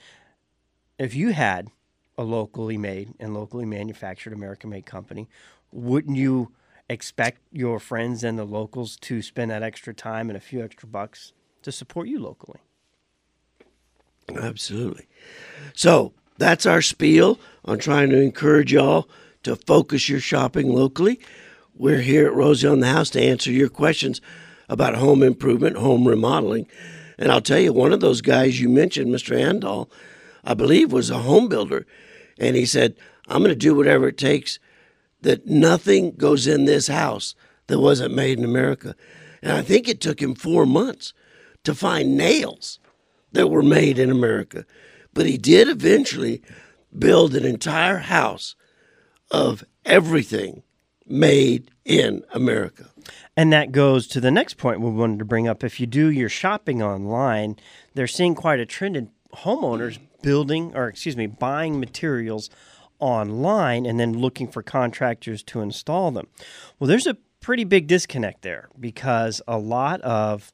if 0.99 1.15
you 1.15 1.33
had 1.33 1.69
a 2.19 2.25
locally 2.25 2.77
made 2.77 3.15
and 3.21 3.35
locally 3.35 3.65
manufactured 3.65 4.33
American 4.33 4.71
made 4.71 4.85
company, 4.85 5.29
wouldn't 5.71 6.17
you 6.17 6.53
expect 6.91 7.41
your 7.53 7.79
friends 7.79 8.25
and 8.25 8.37
the 8.37 8.45
locals 8.45 8.97
to 8.97 9.23
spend 9.23 9.51
that 9.53 9.63
extra 9.63 9.95
time 9.95 10.29
and 10.29 10.37
a 10.37 10.41
few 10.41 10.63
extra 10.63 10.89
bucks 10.89 11.33
to 11.63 11.71
support 11.71 12.09
you 12.09 12.19
locally? 12.19 12.61
Absolutely. 14.29 15.07
So 15.73 16.13
that's 16.37 16.67
our 16.67 16.83
spiel 16.83 17.39
on 17.65 17.79
trying 17.79 18.11
to 18.11 18.21
encourage 18.21 18.73
y'all 18.73 19.09
to 19.45 19.55
focus 19.55 20.09
your 20.09 20.21
shopping 20.21 20.69
locally. 20.69 21.21
We're 21.75 22.03
here 22.03 22.27
at 22.27 22.35
Rosie 22.35 22.69
on 22.69 22.81
the 22.81 22.89
House 22.89 23.09
to 23.11 23.23
answer 23.23 23.51
your 23.51 23.71
questions 23.71 24.21
about 24.69 24.97
home 24.97 25.23
improvement, 25.23 25.79
home 25.79 26.07
remodeling. 26.07 26.67
And 27.19 27.33
I'll 27.33 27.41
tell 27.41 27.59
you, 27.59 27.73
one 27.73 27.95
of 27.95 28.01
those 28.01 28.21
guys 28.21 28.61
you 28.61 28.69
mentioned, 28.69 29.11
Mr. 29.11 29.35
Andal, 29.35 29.91
I 30.45 30.53
believe 30.53 30.93
was 30.93 31.09
a 31.09 31.19
home 31.19 31.49
builder. 31.49 31.87
And 32.39 32.57
he 32.57 32.67
said, 32.67 32.97
I'm 33.27 33.39
going 33.39 33.51
to 33.51 33.57
do 33.57 33.75
whatever 33.75 34.09
it 34.09 34.19
takes 34.19 34.59
that 35.23 35.47
nothing 35.47 36.13
goes 36.13 36.47
in 36.47 36.67
this 36.67 36.89
house 36.89 37.35
that 37.69 37.81
wasn't 37.81 38.15
made 38.15 38.39
in 38.39 38.45
America. 38.45 38.95
And 39.41 39.53
I 39.53 39.63
think 39.63 39.89
it 39.89 40.01
took 40.01 40.21
him 40.21 40.35
four 40.35 40.67
months 40.67 41.15
to 41.65 41.75
find 41.75 42.19
nails 42.19 42.81
that 43.33 43.49
were 43.49 43.63
made 43.63 43.99
in 43.99 44.11
America. 44.11 44.67
But 45.15 45.27
he 45.27 45.39
did 45.39 45.69
eventually 45.69 46.43
build 46.97 47.35
an 47.35 47.47
entire 47.47 47.99
house 47.99 48.57
of 49.31 49.65
everything 49.87 50.63
made 51.07 51.71
in 51.85 52.23
America. 52.33 52.87
And 53.37 53.53
that 53.53 53.73
goes 53.73 54.07
to 54.09 54.21
the 54.21 54.31
next 54.31 54.55
point 54.55 54.81
we 54.81 54.91
wanted 54.91 55.19
to 55.19 55.25
bring 55.25 55.49
up. 55.49 55.65
If 55.65 55.81
you 55.81 55.87
do 55.87 56.11
your 56.11 56.29
shopping 56.29 56.83
online, 56.83 57.57
they're 57.95 58.07
seeing 58.07 58.35
quite 58.35 58.61
a 58.61 58.67
trend 58.67 58.97
in 58.97 59.11
homeowners 59.35 59.99
building, 60.23 60.73
or 60.75 60.89
excuse 60.89 61.17
me, 61.17 61.27
buying 61.27 61.81
materials 61.81 62.51
online 63.01 63.85
and 63.85 63.99
then 63.99 64.19
looking 64.19 64.47
for 64.47 64.63
contractors 64.63 65.43
to 65.43 65.61
install 65.61 66.13
them. 66.13 66.29
Well, 66.79 66.89
there's 66.89 67.07
a 67.07 67.17
pretty 67.41 67.65
big 67.65 67.89
disconnect 67.89 68.43
there 68.43 68.69
because 68.79 69.43
a 69.49 69.59
lot 69.59 70.01
of 70.03 70.53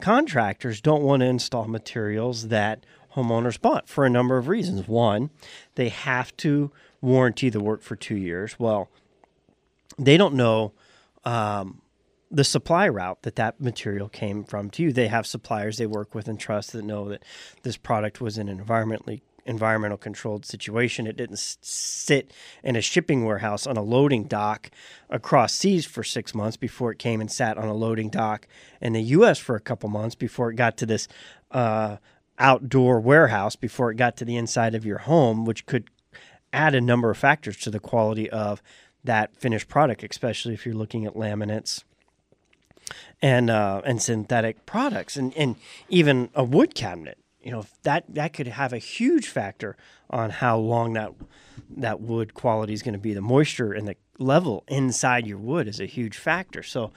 contractors 0.00 0.80
don't 0.80 1.02
want 1.02 1.20
to 1.20 1.26
install 1.26 1.66
materials 1.66 2.48
that 2.48 2.86
homeowners 3.16 3.60
bought 3.60 3.88
for 3.88 4.06
a 4.06 4.10
number 4.10 4.38
of 4.38 4.46
reasons. 4.46 4.86
One, 4.86 5.30
they 5.74 5.88
have 5.88 6.36
to 6.38 6.70
warranty 7.00 7.50
the 7.50 7.60
work 7.60 7.82
for 7.82 7.96
two 7.96 8.16
years. 8.16 8.58
Well, 8.58 8.88
they 9.98 10.16
don't 10.16 10.34
know 10.34 10.72
um, 11.24 11.82
the 12.30 12.44
supply 12.44 12.88
route 12.88 13.22
that 13.22 13.36
that 13.36 13.60
material 13.60 14.08
came 14.08 14.44
from 14.44 14.70
to 14.70 14.82
you. 14.82 14.92
They 14.92 15.08
have 15.08 15.26
suppliers 15.26 15.78
they 15.78 15.86
work 15.86 16.14
with 16.14 16.28
and 16.28 16.38
trust 16.38 16.72
that 16.72 16.84
know 16.84 17.08
that 17.08 17.24
this 17.62 17.76
product 17.76 18.20
was 18.20 18.38
in 18.38 18.48
an 18.48 18.62
environmentally 18.62 19.22
environmental 19.48 19.96
controlled 19.96 20.44
situation. 20.44 21.06
It 21.06 21.16
didn't 21.16 21.38
sit 21.38 22.32
in 22.62 22.76
a 22.76 22.82
shipping 22.82 23.24
warehouse 23.24 23.66
on 23.66 23.78
a 23.78 23.82
loading 23.82 24.24
dock 24.24 24.70
across 25.08 25.54
seas 25.54 25.86
for 25.86 26.04
six 26.04 26.34
months 26.34 26.58
before 26.58 26.92
it 26.92 26.98
came 26.98 27.20
and 27.20 27.32
sat 27.32 27.56
on 27.56 27.66
a 27.66 27.74
loading 27.74 28.10
dock 28.10 28.46
in 28.82 28.92
the 28.92 29.02
U.S. 29.02 29.38
for 29.38 29.56
a 29.56 29.60
couple 29.60 29.88
months 29.88 30.14
before 30.14 30.50
it 30.50 30.56
got 30.56 30.76
to 30.76 30.86
this 30.86 31.08
uh, 31.50 31.96
outdoor 32.38 33.00
warehouse 33.00 33.56
before 33.56 33.90
it 33.90 33.96
got 33.96 34.18
to 34.18 34.26
the 34.26 34.36
inside 34.36 34.74
of 34.74 34.84
your 34.84 34.98
home, 34.98 35.46
which 35.46 35.64
could 35.64 35.88
add 36.52 36.74
a 36.74 36.80
number 36.80 37.10
of 37.10 37.16
factors 37.16 37.56
to 37.58 37.70
the 37.70 37.80
quality 37.80 38.28
of 38.28 38.62
that 39.08 39.34
finished 39.34 39.68
product, 39.68 40.04
especially 40.08 40.52
if 40.52 40.66
you're 40.66 40.74
looking 40.74 41.06
at 41.06 41.14
laminates 41.14 41.82
and 43.20 43.50
uh, 43.50 43.80
and 43.84 44.00
synthetic 44.02 44.66
products, 44.66 45.16
and 45.16 45.34
and 45.36 45.56
even 45.88 46.30
a 46.34 46.44
wood 46.44 46.74
cabinet. 46.74 47.18
You 47.42 47.52
know 47.52 47.64
that 47.82 48.04
that 48.08 48.34
could 48.34 48.46
have 48.46 48.72
a 48.72 48.78
huge 48.78 49.26
factor 49.26 49.76
on 50.10 50.30
how 50.30 50.58
long 50.58 50.92
that 50.92 51.12
that 51.76 52.00
wood 52.00 52.34
quality 52.34 52.74
is 52.74 52.82
going 52.82 52.92
to 52.92 52.98
be. 52.98 53.14
The 53.14 53.22
moisture 53.22 53.72
and 53.72 53.88
the 53.88 53.96
level 54.18 54.64
inside 54.68 55.26
your 55.26 55.38
wood 55.38 55.68
is 55.68 55.80
a 55.80 55.86
huge 55.86 56.16
factor. 56.16 56.62
So 56.62 56.92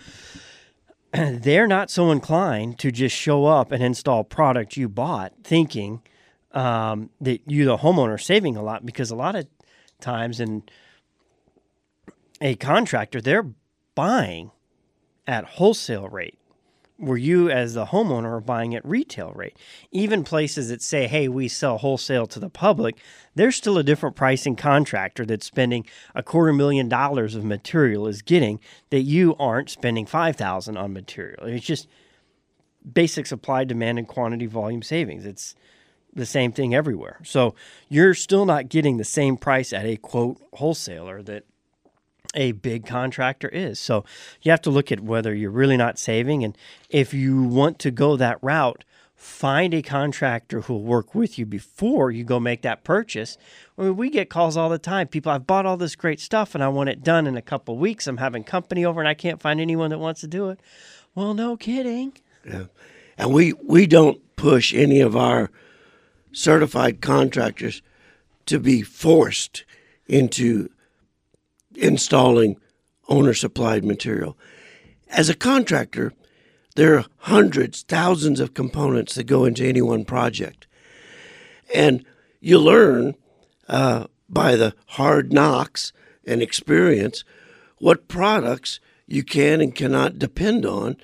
they're 1.14 1.68
not 1.68 1.90
so 1.90 2.12
inclined 2.12 2.78
to 2.80 2.92
just 2.92 3.16
show 3.16 3.46
up 3.46 3.72
and 3.72 3.82
install 3.82 4.24
product 4.26 4.76
you 4.76 4.90
bought, 4.90 5.34
thinking 5.44 6.02
um, 6.52 7.10
that 7.22 7.42
you, 7.48 7.64
the 7.64 7.78
homeowner, 7.78 8.16
are 8.16 8.18
saving 8.18 8.58
a 8.58 8.64
lot 8.64 8.86
because 8.86 9.12
a 9.12 9.16
lot 9.16 9.36
of 9.36 9.48
times 10.02 10.40
in 10.40 10.64
a 12.42 12.56
contractor, 12.56 13.22
they're 13.22 13.54
buying 13.96 14.52
at 15.28 15.46
wholesale 15.46 16.10
rate 16.10 16.38
where 17.02 17.18
you 17.18 17.50
as 17.50 17.74
the 17.74 17.88
homeowner 17.88 18.32
are 18.32 18.40
buying 18.40 18.76
at 18.76 18.86
retail 18.86 19.32
rate. 19.32 19.58
Even 19.92 20.24
places 20.24 20.70
that 20.70 20.84
say, 20.84 21.08
hey, 21.08 21.28
we 21.28 21.48
sell 21.48 21.80
wholesale 21.80 22.28
to 22.28 22.40
the 22.40 22.50
public, 22.50 22.96
there's 23.34 23.56
still 23.56 23.80
a 23.80 23.84
different 23.84 24.16
pricing 24.16 24.56
contractor 24.56 25.26
that's 25.26 25.46
spending 25.46 25.84
a 26.14 26.22
quarter 26.22 26.54
million 26.54 26.88
dollars 26.88 27.34
of 27.34 27.44
material 27.44 28.08
is 28.08 28.22
getting 28.22 28.60
that 28.92 29.02
you 29.02 29.36
aren't 29.40 29.70
spending 29.70 30.06
5000 30.06 30.78
on 30.78 30.94
material. 30.94 31.48
It's 31.48 31.66
just 31.66 31.88
basic 32.94 33.26
supply, 33.26 33.64
demand, 33.64 33.98
and 33.98 34.08
quantity 34.08 34.46
volume 34.46 34.84
savings. 34.84 35.26
It's 35.26 35.56
the 36.14 36.26
same 36.26 36.52
thing 36.52 36.76
everywhere. 36.76 37.20
So 37.24 37.56
you're 37.90 38.14
still 38.14 38.46
not 38.46 38.70
getting 38.70 38.98
the 38.98 39.04
same 39.04 39.38
price 39.38 39.74
at 39.74 39.86
a 39.86 39.98
quote 39.98 40.38
wholesaler 40.54 41.24
that 41.24 41.46
a 42.34 42.54
big 42.54 42.86
contractor 42.86 43.50
is. 43.50 43.80
So 43.80 44.06
you 44.42 44.52
have 44.52 44.62
to 44.62 44.70
look 44.70 44.92
at 44.92 45.02
whether 45.02 45.34
you're 45.34 45.52
really 45.52 45.78
not 45.78 46.00
saving. 46.00 46.44
And 46.44 46.58
if 46.90 47.14
you 47.14 47.44
want 47.44 47.80
to 47.80 47.92
go 47.92 48.16
that 48.16 48.38
route, 48.42 48.84
find 49.16 49.74
a 49.74 49.82
contractor 49.82 50.62
who 50.62 50.74
will 50.74 50.84
work 50.84 51.14
with 51.14 51.38
you 51.38 51.46
before 51.46 52.10
you 52.10 52.24
go 52.24 52.40
make 52.40 52.64
that 52.64 52.84
purchase. 52.84 53.38
I 53.78 53.84
mean, 53.84 53.96
we 53.96 54.10
get 54.10 54.30
calls 54.30 54.58
all 54.58 54.70
the 54.70 54.80
time. 54.80 55.08
People, 55.08 55.32
I've 55.32 55.46
bought 55.46 55.66
all 55.66 55.78
this 55.78 55.96
great 55.96 56.20
stuff 56.20 56.56
and 56.56 56.64
I 56.64 56.70
want 56.70 56.90
it 56.90 57.04
done 57.04 57.28
in 57.28 57.38
a 57.38 57.42
couple 57.42 57.78
weeks. 57.78 58.08
I'm 58.08 58.18
having 58.18 58.44
company 58.44 58.84
over 58.84 59.00
and 59.00 59.08
I 59.08 59.14
can't 59.14 59.42
find 59.42 59.60
anyone 59.60 59.92
that 59.92 60.00
wants 60.00 60.22
to 60.22 60.28
do 60.28 60.50
it. 60.50 60.60
Well, 61.14 61.34
no 61.34 61.56
kidding. 61.58 62.14
Yeah. 62.46 62.66
And 63.18 63.32
we, 63.32 63.54
we 63.54 63.86
don't 63.86 64.20
push 64.36 64.74
any 64.74 65.02
of 65.02 65.16
our 65.16 65.52
certified 66.32 67.02
contractors 67.02 67.82
to 68.48 68.60
be 68.60 68.82
forced 68.82 69.64
into 70.08 70.70
installing 71.76 72.58
owner 73.08 73.34
supplied 73.34 73.84
material. 73.84 74.38
As 75.10 75.30
a 75.30 75.36
contractor, 75.36 76.14
there 76.76 76.98
are 76.98 77.06
hundreds, 77.18 77.82
thousands 77.84 78.40
of 78.40 78.54
components 78.54 79.16
that 79.16 79.26
go 79.26 79.46
into 79.46 79.68
any 79.68 79.82
one 79.82 80.06
project. 80.06 80.68
And 81.76 82.06
you 82.40 82.60
learn 82.60 83.16
uh, 83.68 84.08
by 84.30 84.56
the 84.56 84.74
hard 84.88 85.34
knocks 85.34 85.92
and 86.26 86.42
experience 86.42 87.24
what 87.80 88.08
products 88.08 88.80
you 89.08 89.24
can 89.24 89.60
and 89.60 89.76
cannot 89.76 90.20
depend 90.20 90.66
on, 90.66 90.96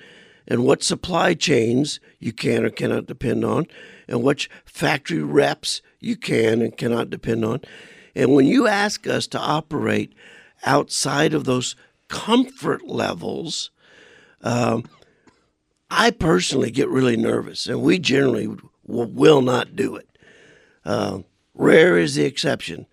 and 0.46 0.64
what 0.64 0.82
supply 0.82 1.34
chains 1.34 2.00
you 2.18 2.32
can 2.32 2.64
or 2.64 2.70
cannot 2.70 3.04
depend 3.04 3.44
on, 3.44 3.66
and 4.06 4.22
which 4.22 4.48
factory 4.64 5.22
reps 5.22 5.82
you 6.00 6.16
can 6.16 6.62
and 6.62 6.76
cannot 6.78 7.10
depend 7.10 7.44
on. 7.44 7.60
And 8.14 8.34
when 8.34 8.46
you 8.46 8.66
ask 8.66 9.06
us 9.06 9.26
to 9.28 9.38
operate 9.38 10.14
outside 10.64 11.34
of 11.34 11.44
those 11.44 11.76
comfort 12.08 12.86
levels, 12.86 13.70
um, 14.42 14.84
I 15.90 16.10
personally 16.10 16.70
get 16.70 16.88
really 16.88 17.16
nervous, 17.16 17.66
and 17.66 17.82
we 17.82 17.98
generally 17.98 18.46
w- 18.46 19.12
will 19.12 19.42
not 19.42 19.76
do 19.76 19.96
it. 19.96 20.08
Uh, 20.84 21.20
rare 21.54 21.98
is 21.98 22.14
the 22.14 22.24
exception 22.24 22.86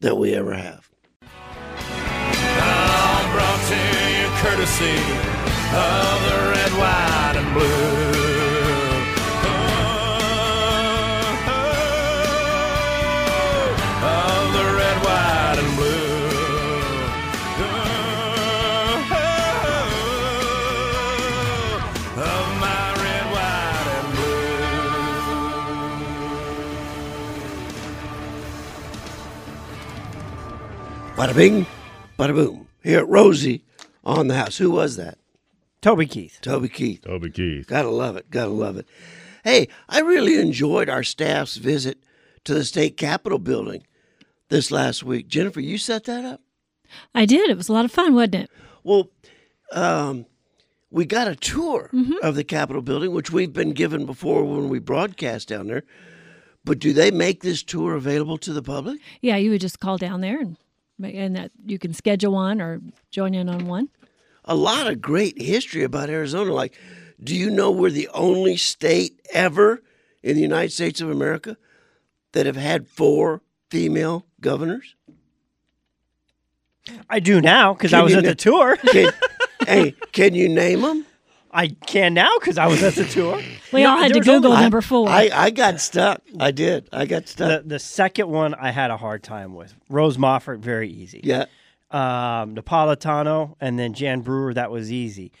that 0.00 0.16
we 0.16 0.34
ever 0.34 0.54
have. 0.54 0.90
courtesy 4.42 4.96
of 5.76 6.18
the 6.24 6.36
red, 6.50 6.72
white, 6.72 7.34
and 7.36 7.54
blue. 7.54 7.99
Bada 31.20 31.36
bing, 31.36 31.66
bada 32.18 32.34
boom. 32.34 32.66
Here 32.82 33.00
at 33.00 33.08
Rosie 33.08 33.62
on 34.02 34.28
the 34.28 34.36
house. 34.36 34.56
Who 34.56 34.70
was 34.70 34.96
that? 34.96 35.18
Toby 35.82 36.06
Keith. 36.06 36.38
Toby 36.40 36.70
Keith. 36.70 37.02
Toby 37.02 37.28
Keith. 37.28 37.66
Gotta 37.66 37.90
love 37.90 38.16
it. 38.16 38.30
Gotta 38.30 38.52
love 38.52 38.78
it. 38.78 38.86
Hey, 39.44 39.68
I 39.86 40.00
really 40.00 40.40
enjoyed 40.40 40.88
our 40.88 41.02
staff's 41.02 41.56
visit 41.56 41.98
to 42.44 42.54
the 42.54 42.64
state 42.64 42.96
capitol 42.96 43.38
building 43.38 43.82
this 44.48 44.70
last 44.70 45.02
week. 45.02 45.28
Jennifer, 45.28 45.60
you 45.60 45.76
set 45.76 46.04
that 46.04 46.24
up? 46.24 46.40
I 47.14 47.26
did. 47.26 47.50
It 47.50 47.58
was 47.58 47.68
a 47.68 47.74
lot 47.74 47.84
of 47.84 47.92
fun, 47.92 48.14
wasn't 48.14 48.36
it? 48.36 48.50
Well, 48.82 49.10
um, 49.72 50.24
we 50.90 51.04
got 51.04 51.28
a 51.28 51.36
tour 51.36 51.90
of 52.22 52.34
the 52.34 52.44
Capitol 52.44 52.80
building, 52.80 53.12
which 53.12 53.30
we've 53.30 53.52
been 53.52 53.72
given 53.72 54.06
before 54.06 54.42
when 54.44 54.70
we 54.70 54.78
broadcast 54.78 55.48
down 55.48 55.66
there. 55.66 55.82
But 56.64 56.78
do 56.78 56.94
they 56.94 57.10
make 57.10 57.42
this 57.42 57.62
tour 57.62 57.94
available 57.94 58.38
to 58.38 58.54
the 58.54 58.62
public? 58.62 59.00
Yeah, 59.20 59.36
you 59.36 59.50
would 59.50 59.60
just 59.60 59.80
call 59.80 59.98
down 59.98 60.22
there 60.22 60.40
and 60.40 60.50
ma- 60.52 60.56
and 61.02 61.36
that 61.36 61.50
you 61.66 61.78
can 61.78 61.92
schedule 61.92 62.32
one 62.32 62.60
or 62.60 62.80
join 63.10 63.34
in 63.34 63.48
on 63.48 63.66
one. 63.66 63.88
A 64.44 64.54
lot 64.54 64.86
of 64.86 65.00
great 65.00 65.40
history 65.40 65.82
about 65.84 66.10
Arizona. 66.10 66.52
Like, 66.52 66.74
do 67.22 67.34
you 67.34 67.50
know 67.50 67.70
we're 67.70 67.90
the 67.90 68.08
only 68.14 68.56
state 68.56 69.20
ever 69.32 69.82
in 70.22 70.36
the 70.36 70.42
United 70.42 70.72
States 70.72 71.00
of 71.00 71.10
America 71.10 71.56
that 72.32 72.46
have 72.46 72.56
had 72.56 72.88
four 72.88 73.42
female 73.70 74.26
governors? 74.40 74.94
I 77.08 77.20
do 77.20 77.40
now 77.40 77.74
because 77.74 77.92
I 77.92 78.02
was 78.02 78.12
you 78.12 78.18
at 78.18 78.24
na- 78.24 78.30
the 78.30 78.34
tour. 78.34 78.76
Can, 78.76 79.12
hey, 79.66 79.94
can 80.12 80.34
you 80.34 80.48
name 80.48 80.80
them? 80.80 81.06
I 81.52 81.68
can 81.68 82.14
now 82.14 82.30
because 82.38 82.58
I 82.58 82.66
was 82.68 82.82
at 82.82 82.94
the 82.94 83.04
tour. 83.04 83.40
We 83.72 83.80
You 83.80 83.86
know, 83.86 83.92
all 83.92 83.98
had 83.98 84.12
to 84.12 84.20
Google 84.20 84.52
only- 84.52 84.62
number 84.62 84.80
four. 84.80 85.08
I, 85.08 85.30
I 85.32 85.50
got 85.50 85.80
stuck. 85.80 86.22
I 86.38 86.50
did. 86.52 86.88
I 86.92 87.06
got 87.06 87.26
stuck. 87.28 87.62
The, 87.64 87.68
the 87.68 87.78
second 87.78 88.28
one 88.28 88.54
I 88.54 88.70
had 88.70 88.90
a 88.90 88.96
hard 88.96 89.22
time 89.22 89.54
with. 89.54 89.74
Rose 89.88 90.16
Mofford, 90.16 90.60
very 90.60 90.88
easy. 90.88 91.20
yeah. 91.24 91.46
um, 91.90 92.54
Napolitano, 92.54 93.56
and 93.60 93.78
then 93.78 93.94
Jan 93.94 94.20
Brewer. 94.20 94.54
That 94.54 94.70
was 94.70 94.92
easy. 94.92 95.32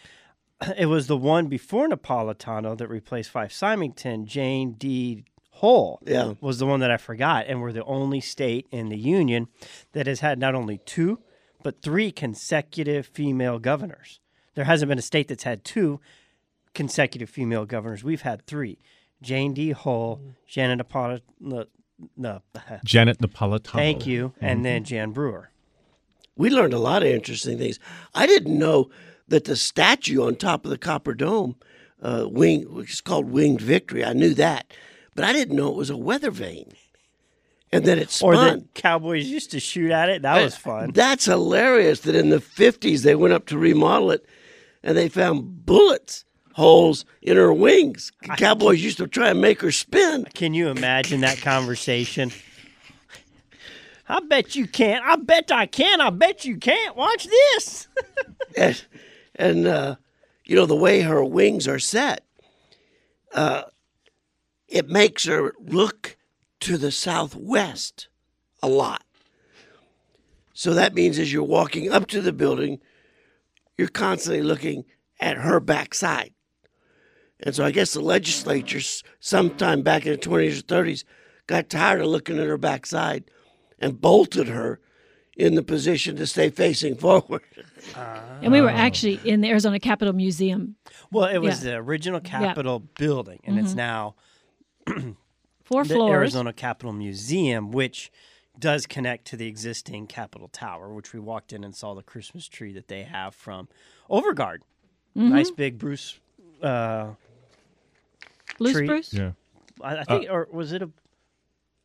It 0.76 0.86
was 0.86 1.06
the 1.06 1.16
one 1.16 1.46
before 1.46 1.88
Napolitano 1.88 2.76
that 2.76 2.88
replaced 2.88 3.30
Fife 3.30 3.52
Symington, 3.52 4.26
Jane 4.26 4.72
D. 4.72 5.24
Hull. 5.54 6.00
Yeah. 6.06 6.32
was 6.40 6.58
the 6.58 6.66
one 6.66 6.80
that 6.80 6.90
I 6.90 6.96
forgot, 6.96 7.44
and 7.46 7.60
we're 7.60 7.72
the 7.72 7.84
only 7.84 8.20
state 8.20 8.66
in 8.70 8.88
the 8.88 8.96
union 8.98 9.48
that 9.92 10.06
has 10.06 10.20
had 10.20 10.38
not 10.38 10.54
only 10.54 10.78
two 10.78 11.20
but 11.62 11.82
three 11.82 12.10
consecutive 12.10 13.06
female 13.06 13.58
governors. 13.58 14.18
There 14.60 14.66
hasn't 14.66 14.90
been 14.90 14.98
a 14.98 15.02
state 15.02 15.28
that's 15.28 15.44
had 15.44 15.64
two 15.64 16.00
consecutive 16.74 17.30
female 17.30 17.64
governors. 17.64 18.04
We've 18.04 18.20
had 18.20 18.44
three: 18.44 18.76
Jane 19.22 19.54
D. 19.54 19.70
Hull, 19.70 20.20
Janet 20.46 20.86
Napolitano. 20.86 21.64
No, 22.14 22.42
Janet 22.84 23.20
Napolitano. 23.20 23.72
thank 23.72 24.06
you, 24.06 24.34
and 24.38 24.62
then 24.62 24.84
Jan 24.84 25.12
Brewer. 25.12 25.48
We 26.36 26.50
learned 26.50 26.74
a 26.74 26.78
lot 26.78 27.02
of 27.02 27.08
interesting 27.08 27.56
things. 27.56 27.78
I 28.14 28.26
didn't 28.26 28.58
know 28.58 28.90
that 29.28 29.44
the 29.44 29.56
statue 29.56 30.26
on 30.26 30.36
top 30.36 30.66
of 30.66 30.70
the 30.70 30.76
Copper 30.76 31.14
Dome, 31.14 31.56
uh, 32.02 32.26
wing, 32.28 32.64
which 32.74 32.92
is 32.92 33.00
called 33.00 33.30
Winged 33.30 33.62
Victory, 33.62 34.04
I 34.04 34.12
knew 34.12 34.34
that, 34.34 34.70
but 35.14 35.24
I 35.24 35.32
didn't 35.32 35.56
know 35.56 35.68
it 35.68 35.76
was 35.76 35.88
a 35.88 35.96
weather 35.96 36.30
vane, 36.30 36.74
and 37.72 37.86
that 37.86 37.96
it 37.96 38.08
Or 38.22 38.34
spun. 38.34 38.68
Cowboys 38.74 39.26
used 39.26 39.52
to 39.52 39.58
shoot 39.58 39.90
at 39.90 40.10
it. 40.10 40.20
That 40.20 40.42
was 40.42 40.54
fun. 40.54 40.90
That's 40.90 41.24
hilarious. 41.24 42.00
That 42.00 42.14
in 42.14 42.28
the 42.28 42.42
fifties 42.42 43.04
they 43.04 43.14
went 43.14 43.32
up 43.32 43.46
to 43.46 43.56
remodel 43.56 44.10
it, 44.10 44.26
and 44.82 44.96
they 44.96 45.08
found 45.08 45.64
bullets 45.66 46.24
holes 46.52 47.04
in 47.22 47.36
her 47.36 47.52
wings. 47.52 48.12
Cowboys 48.36 48.82
used 48.82 48.98
to 48.98 49.06
try 49.06 49.30
and 49.30 49.40
make 49.40 49.60
her 49.60 49.72
spin. 49.72 50.26
Can 50.34 50.54
you 50.54 50.68
imagine 50.68 51.20
that 51.20 51.38
conversation? 51.38 52.30
I 54.08 54.20
bet 54.20 54.56
you 54.56 54.66
can't. 54.66 55.04
I 55.04 55.16
bet 55.16 55.52
I 55.52 55.66
can. 55.66 56.00
I 56.00 56.10
bet 56.10 56.44
you 56.44 56.56
can't. 56.56 56.96
Watch 56.96 57.26
this. 57.26 57.88
and, 58.56 58.84
and 59.36 59.66
uh, 59.66 59.96
you 60.44 60.56
know 60.56 60.66
the 60.66 60.74
way 60.74 61.00
her 61.02 61.24
wings 61.24 61.68
are 61.68 61.78
set, 61.78 62.26
uh, 63.34 63.62
it 64.68 64.88
makes 64.88 65.26
her 65.26 65.54
look 65.60 66.16
to 66.60 66.76
the 66.76 66.90
southwest 66.90 68.08
a 68.62 68.68
lot. 68.68 69.04
So 70.52 70.74
that 70.74 70.92
means 70.92 71.18
as 71.18 71.32
you're 71.32 71.42
walking 71.42 71.90
up 71.90 72.08
to 72.08 72.20
the 72.20 72.32
building, 72.32 72.80
you're 73.80 73.88
constantly 73.88 74.42
looking 74.42 74.84
at 75.20 75.38
her 75.38 75.58
backside. 75.58 76.34
And 77.42 77.54
so 77.54 77.64
I 77.64 77.70
guess 77.70 77.94
the 77.94 78.02
legislature, 78.02 78.80
sometime 79.20 79.80
back 79.80 80.04
in 80.04 80.12
the 80.12 80.18
20s 80.18 80.58
or 80.58 80.62
30s, 80.62 81.04
got 81.46 81.70
tired 81.70 82.02
of 82.02 82.08
looking 82.08 82.38
at 82.38 82.46
her 82.46 82.58
backside 82.58 83.24
and 83.78 83.98
bolted 83.98 84.48
her 84.48 84.80
in 85.34 85.54
the 85.54 85.62
position 85.62 86.16
to 86.16 86.26
stay 86.26 86.50
facing 86.50 86.94
forward. 86.94 87.40
and 88.42 88.52
we 88.52 88.60
were 88.60 88.68
actually 88.68 89.18
in 89.24 89.40
the 89.40 89.48
Arizona 89.48 89.80
Capitol 89.80 90.12
Museum. 90.12 90.76
Well, 91.10 91.30
it 91.34 91.38
was 91.38 91.64
Yeah. 91.64 91.70
the 91.70 91.76
original 91.78 92.20
Capitol 92.20 92.80
building, 92.98 93.40
and 93.44 93.58
it's 93.58 93.70
mm-hmm. 93.70 93.78
now 93.78 94.14
Four 95.64 95.84
the 95.84 95.94
floors. 95.94 96.16
Arizona 96.16 96.52
Capitol 96.52 96.92
Museum, 96.92 97.70
which 97.70 98.12
does 98.60 98.86
connect 98.86 99.24
to 99.26 99.36
the 99.36 99.46
existing 99.46 100.06
Capitol 100.06 100.48
Tower, 100.48 100.92
which 100.92 101.12
we 101.12 101.18
walked 101.20 101.52
in 101.52 101.64
and 101.64 101.74
saw 101.74 101.94
the 101.94 102.02
Christmas 102.02 102.46
tree 102.46 102.72
that 102.74 102.88
they 102.88 103.02
have 103.02 103.34
from 103.34 103.68
Overgaard. 104.08 104.58
Mm-hmm. 105.16 105.30
Nice 105.30 105.50
big 105.50 105.78
Bruce. 105.78 106.20
Uh, 106.62 107.10
Blue 108.58 108.72
tree. 108.72 108.86
spruce. 108.86 109.12
Yeah. 109.14 109.32
I, 109.82 109.96
I 109.98 110.04
think, 110.04 110.26
or 110.30 110.46
was 110.52 110.72
it 110.72 110.82
a 110.82 110.90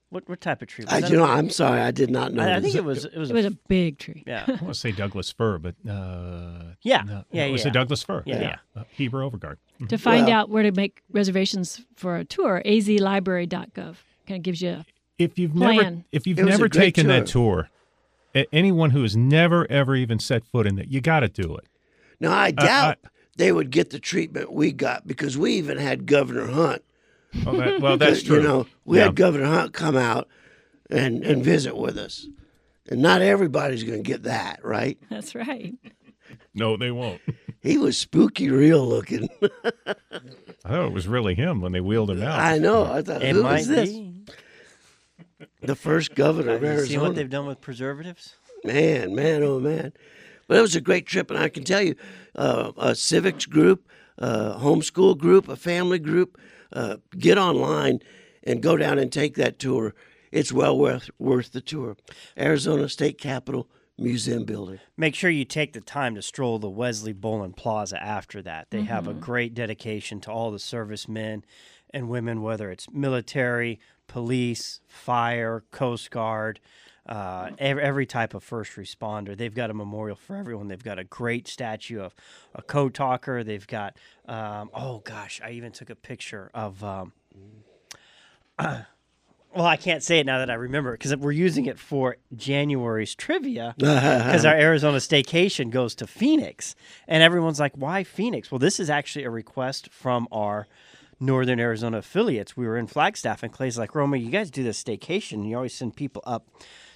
what? 0.10 0.28
What 0.28 0.42
type 0.42 0.62
of 0.62 0.68
tree? 0.68 0.84
Was 0.86 0.94
I, 0.94 1.02
that 1.02 1.10
you 1.10 1.18
know, 1.18 1.24
I'm 1.26 1.50
sorry, 1.50 1.80
I 1.82 1.92
did 1.92 2.10
not 2.12 2.34
know. 2.34 2.44
I, 2.44 2.58
I 2.58 2.62
think 2.62 2.76
it 2.76 2.84
was. 2.84 3.06
It 3.06 3.16
was. 3.18 3.30
It 3.32 3.34
was 3.34 3.46
a 3.46 3.52
big 3.52 3.98
tree. 3.98 4.24
yeah. 4.28 4.44
I 4.48 4.52
want 4.52 4.68
to 4.68 4.74
say 4.74 4.92
Douglas 4.92 5.32
fir, 5.32 5.58
but 5.58 5.76
uh, 5.90 6.74
Yeah. 6.84 7.02
no, 7.04 7.24
Yeah, 7.32 7.46
it 7.46 7.52
was 7.52 7.64
yeah. 7.64 7.70
a 7.70 7.74
Douglas 7.74 8.04
fir. 8.04 8.24
Yeah, 8.26 8.42
yeah. 8.42 8.56
Uh, 8.76 8.84
Heber 8.90 9.20
Overgaard. 9.22 9.58
To 9.88 9.98
find 9.98 10.28
Well- 10.28 10.36
out 10.36 10.50
where 10.50 10.64
to 10.64 10.72
make 10.72 11.02
reservations 11.12 11.82
for 11.96 12.18
a 12.18 12.26
tour, 12.26 12.62
azlibrary.gov 12.66 13.74
kind 14.28 14.38
of 14.38 14.42
gives 14.42 14.62
you. 14.62 14.70
A, 14.70 14.86
If 15.18 15.40
you've 15.40 15.56
never, 15.56 16.04
if 16.12 16.28
you've 16.28 16.40
It 16.40 16.44
was 16.46 16.56
a 16.56 16.58
never 16.58 16.70
great 16.70 16.96
taken 16.96 17.08
that 17.08 17.26
tour, 17.28 17.70
anyone 18.52 18.90
who 18.92 19.02
has 19.04 19.16
never 19.16 19.70
ever 19.72 19.96
even 19.96 20.20
set 20.20 20.46
foot 20.46 20.68
in 20.68 20.78
it, 20.80 20.88
you 20.90 21.02
got 21.02 21.22
to 21.22 21.30
do 21.30 21.56
it. 21.56 21.66
Now 22.20 22.32
uh, 22.32 22.36
I 22.36 22.52
doubt 22.52 22.98
they 23.38 23.52
would 23.52 23.70
get 23.70 23.90
the 23.92 24.00
treatment 24.00 24.52
we 24.52 24.72
got 24.72 25.08
because 25.08 25.38
we 25.38 25.54
even 25.54 25.78
had 25.78 26.06
Governor 26.06 26.48
Hunt. 26.48 26.84
Well, 27.46 27.56
that, 27.56 27.82
well 27.82 27.98
that's 27.98 28.24
You 28.24 28.36
true. 28.36 28.44
know, 28.44 28.68
we 28.86 28.98
Yeah. 28.98 29.06
had 29.06 29.16
Governor 29.16 29.46
Hunt 29.46 29.74
come 29.74 29.96
out 29.98 30.28
and 30.90 31.24
and 31.24 31.44
visit 31.44 31.76
with 31.78 31.98
us, 31.98 32.28
and 32.90 33.02
not 33.02 33.22
everybody's 33.22 33.84
going 33.84 34.04
to 34.04 34.10
get 34.10 34.24
that, 34.24 34.60
right? 34.64 34.98
that's 35.10 35.34
right. 35.36 35.76
No, 36.54 36.78
they 36.78 36.92
won't. 36.92 37.22
He 37.62 37.80
was 37.80 37.98
spooky, 37.98 38.48
real 38.52 38.86
looking. 38.88 39.28
I 39.42 39.96
thought 40.68 40.86
it 40.86 40.92
was 40.94 41.08
really 41.08 41.34
him 41.34 41.62
when 41.62 41.72
they 41.72 41.82
wheeled 41.82 42.12
him 42.12 42.22
out. 42.22 42.40
I 42.40 42.60
know. 42.60 42.86
I 42.86 43.02
thought, 43.02 43.24
It 43.24 43.34
who 43.36 43.42
might 43.42 43.62
is 43.62 43.68
this? 43.68 43.90
be. 43.90 44.22
The 45.66 45.76
first 45.76 46.16
governor 46.16 46.54
of 46.54 46.62
Have 46.62 46.64
you 46.64 46.68
seen 46.70 46.78
Arizona. 46.80 47.04
what 47.04 47.16
they've 47.16 47.30
done 47.30 47.48
with 47.48 47.62
preservatives? 47.62 48.36
Man, 48.64 49.16
man, 49.16 49.44
oh 49.44 49.60
man. 49.60 49.94
But 50.48 50.58
it 50.58 50.62
was 50.62 50.76
a 50.76 50.82
great 50.82 51.06
trip, 51.08 51.30
and 51.32 51.40
I 51.40 51.50
can 51.50 51.64
tell 51.64 51.82
you, 51.82 51.96
uh, 52.36 52.72
a 52.78 52.96
civics 52.96 53.46
group, 53.46 53.88
a 54.18 54.60
homeschool 54.60 55.18
group, 55.18 55.48
a 55.48 55.56
family 55.56 56.00
group, 56.00 56.38
uh, 56.72 56.98
get 57.18 57.38
online 57.38 58.00
and 58.44 58.62
go 58.62 58.78
down 58.78 59.00
and 59.00 59.12
take 59.12 59.36
that 59.36 59.60
tour. 59.60 59.94
It's 60.32 60.52
well 60.52 60.78
worth 60.78 61.10
worth 61.18 61.52
the 61.52 61.62
tour. 61.62 61.96
Arizona 62.38 62.90
State 62.90 63.18
Capitol 63.18 63.68
Museum 63.98 64.44
building. 64.44 64.80
Make 64.98 65.16
sure 65.16 65.30
you 65.30 65.46
take 65.46 65.72
the 65.72 65.80
time 65.80 66.16
to 66.16 66.22
stroll 66.22 66.60
the 66.60 66.70
Wesley 66.70 67.14
Bolin 67.14 67.56
Plaza 67.56 68.02
after 68.02 68.42
that. 68.42 68.70
They 68.70 68.82
have 68.82 69.08
a 69.08 69.14
great 69.14 69.54
dedication 69.54 70.20
to 70.22 70.32
all 70.32 70.52
the 70.52 70.60
servicemen 70.60 71.46
and 71.96 72.10
women, 72.10 72.42
whether 72.42 72.70
it's 72.70 72.92
military, 72.92 73.80
police, 74.08 74.82
fire, 74.86 75.64
Coast 75.72 76.12
Guard, 76.12 76.60
uh, 77.08 77.52
every, 77.58 77.82
every 77.82 78.06
type 78.06 78.34
of 78.34 78.44
first 78.44 78.74
responder. 78.74 79.36
They've 79.36 79.54
got 79.54 79.70
a 79.70 79.74
memorial 79.74 80.18
for 80.18 80.36
everyone. 80.36 80.68
They've 80.68 80.84
got 80.84 81.00
a 81.00 81.06
great 81.06 81.48
statue 81.48 82.02
of 82.02 82.14
a 82.54 82.62
code 82.62 82.94
talker. 82.94 83.44
They've 83.44 83.66
got, 83.66 83.96
um, 84.28 84.70
oh 84.74 85.00
gosh, 85.00 85.40
I 85.44 85.52
even 85.52 85.72
took 85.72 85.90
a 85.90 85.96
picture 85.96 86.52
of. 86.54 86.84
Um, 86.84 87.14
well, 88.60 88.86
I 89.66 89.78
can't 89.78 90.04
say 90.04 90.20
it 90.20 90.26
now 90.26 90.40
that 90.40 90.50
I 90.50 90.56
remember 90.56 90.94
it 90.94 91.00
because 91.00 91.16
we're 91.16 91.32
using 91.32 91.66
it 91.66 91.80
for 91.80 92.18
January's 92.36 93.16
trivia 93.16 93.74
because 93.78 94.44
our 94.44 94.56
Arizona 94.56 94.98
staycation 94.98 95.70
goes 95.70 95.96
to 95.96 96.08
Phoenix. 96.08 96.76
And 97.08 97.24
everyone's 97.24 97.60
like, 97.60 97.74
why 97.76 98.04
Phoenix? 98.04 98.52
Well, 98.52 98.60
this 98.60 98.80
is 98.82 98.90
actually 98.90 99.24
a 99.24 99.30
request 99.30 99.90
from 99.92 100.28
our 100.32 100.68
Northern 101.20 101.60
Arizona 101.60 101.98
affiliates. 101.98 102.58
We 102.58 102.68
were 102.68 102.78
in 102.78 102.88
Flagstaff, 102.88 103.44
and 103.44 103.52
Clay's 103.52 103.78
like, 103.78 103.96
Romey, 103.96 104.20
you 104.20 104.30
guys 104.30 104.52
do 104.52 104.64
this 104.64 104.84
staycation. 104.84 105.48
You 105.48 105.56
always 105.56 105.74
send 105.74 105.96
people 105.96 106.22
up 106.26 106.48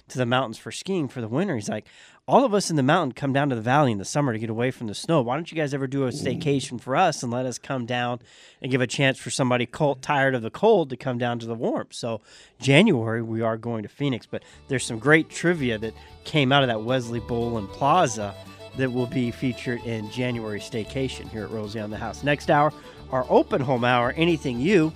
to 0.08 0.18
the 0.18 0.26
mountains 0.26 0.58
for 0.58 0.72
skiing 0.72 1.08
for 1.08 1.20
the 1.20 1.28
winter. 1.28 1.54
He's 1.54 1.68
like, 1.68 1.86
all 2.26 2.44
of 2.44 2.54
us 2.54 2.70
in 2.70 2.76
the 2.76 2.82
mountain 2.82 3.12
come 3.12 3.32
down 3.32 3.48
to 3.48 3.54
the 3.54 3.60
valley 3.60 3.92
in 3.92 3.98
the 3.98 4.04
summer 4.04 4.32
to 4.32 4.38
get 4.38 4.50
away 4.50 4.70
from 4.70 4.86
the 4.86 4.94
snow. 4.94 5.22
Why 5.22 5.34
don't 5.34 5.50
you 5.50 5.56
guys 5.56 5.74
ever 5.74 5.86
do 5.86 6.04
a 6.04 6.10
staycation 6.10 6.80
for 6.80 6.94
us 6.94 7.22
and 7.22 7.32
let 7.32 7.46
us 7.46 7.58
come 7.58 7.86
down 7.86 8.20
and 8.62 8.70
give 8.70 8.80
a 8.80 8.86
chance 8.86 9.18
for 9.18 9.30
somebody 9.30 9.66
cold, 9.66 10.02
tired 10.02 10.34
of 10.34 10.42
the 10.42 10.50
cold 10.50 10.90
to 10.90 10.96
come 10.96 11.18
down 11.18 11.38
to 11.40 11.46
the 11.46 11.54
warmth? 11.54 11.94
So, 11.94 12.20
January, 12.60 13.22
we 13.22 13.40
are 13.40 13.56
going 13.56 13.82
to 13.82 13.88
Phoenix, 13.88 14.26
but 14.26 14.44
there's 14.68 14.84
some 14.84 14.98
great 14.98 15.28
trivia 15.28 15.78
that 15.78 15.94
came 16.24 16.52
out 16.52 16.62
of 16.62 16.68
that 16.68 16.82
Wesley 16.82 17.20
Bolin 17.20 17.68
Plaza 17.72 18.34
that 18.76 18.92
will 18.92 19.06
be 19.06 19.30
featured 19.30 19.80
in 19.84 20.08
January 20.10 20.60
staycation 20.60 21.28
here 21.30 21.44
at 21.44 21.50
Rosie 21.50 21.80
on 21.80 21.90
the 21.90 21.98
House. 21.98 22.22
Next 22.22 22.50
hour, 22.50 22.72
our 23.12 23.26
open 23.28 23.60
home 23.60 23.84
hour, 23.84 24.12
anything 24.16 24.60
you 24.60 24.92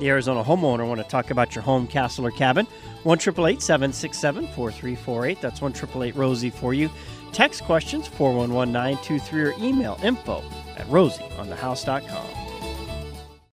the 0.00 0.08
Arizona 0.08 0.42
homeowner 0.42 0.86
want 0.86 1.00
to 1.00 1.08
talk 1.08 1.30
about 1.30 1.54
your 1.54 1.62
home, 1.62 1.86
castle, 1.86 2.26
or 2.26 2.30
cabin, 2.30 2.66
1 3.04 3.18
767 3.18 4.46
4348. 4.48 5.40
That's 5.40 5.60
1 5.60 5.72
Rosie 6.14 6.50
for 6.50 6.74
you. 6.74 6.90
Text 7.32 7.64
questions 7.64 8.06
411 8.06 8.72
923 8.72 9.42
or 9.42 9.54
email 9.58 9.98
info 10.02 10.42
at 10.76 10.86
rosieonthehouse.com. 10.86 12.43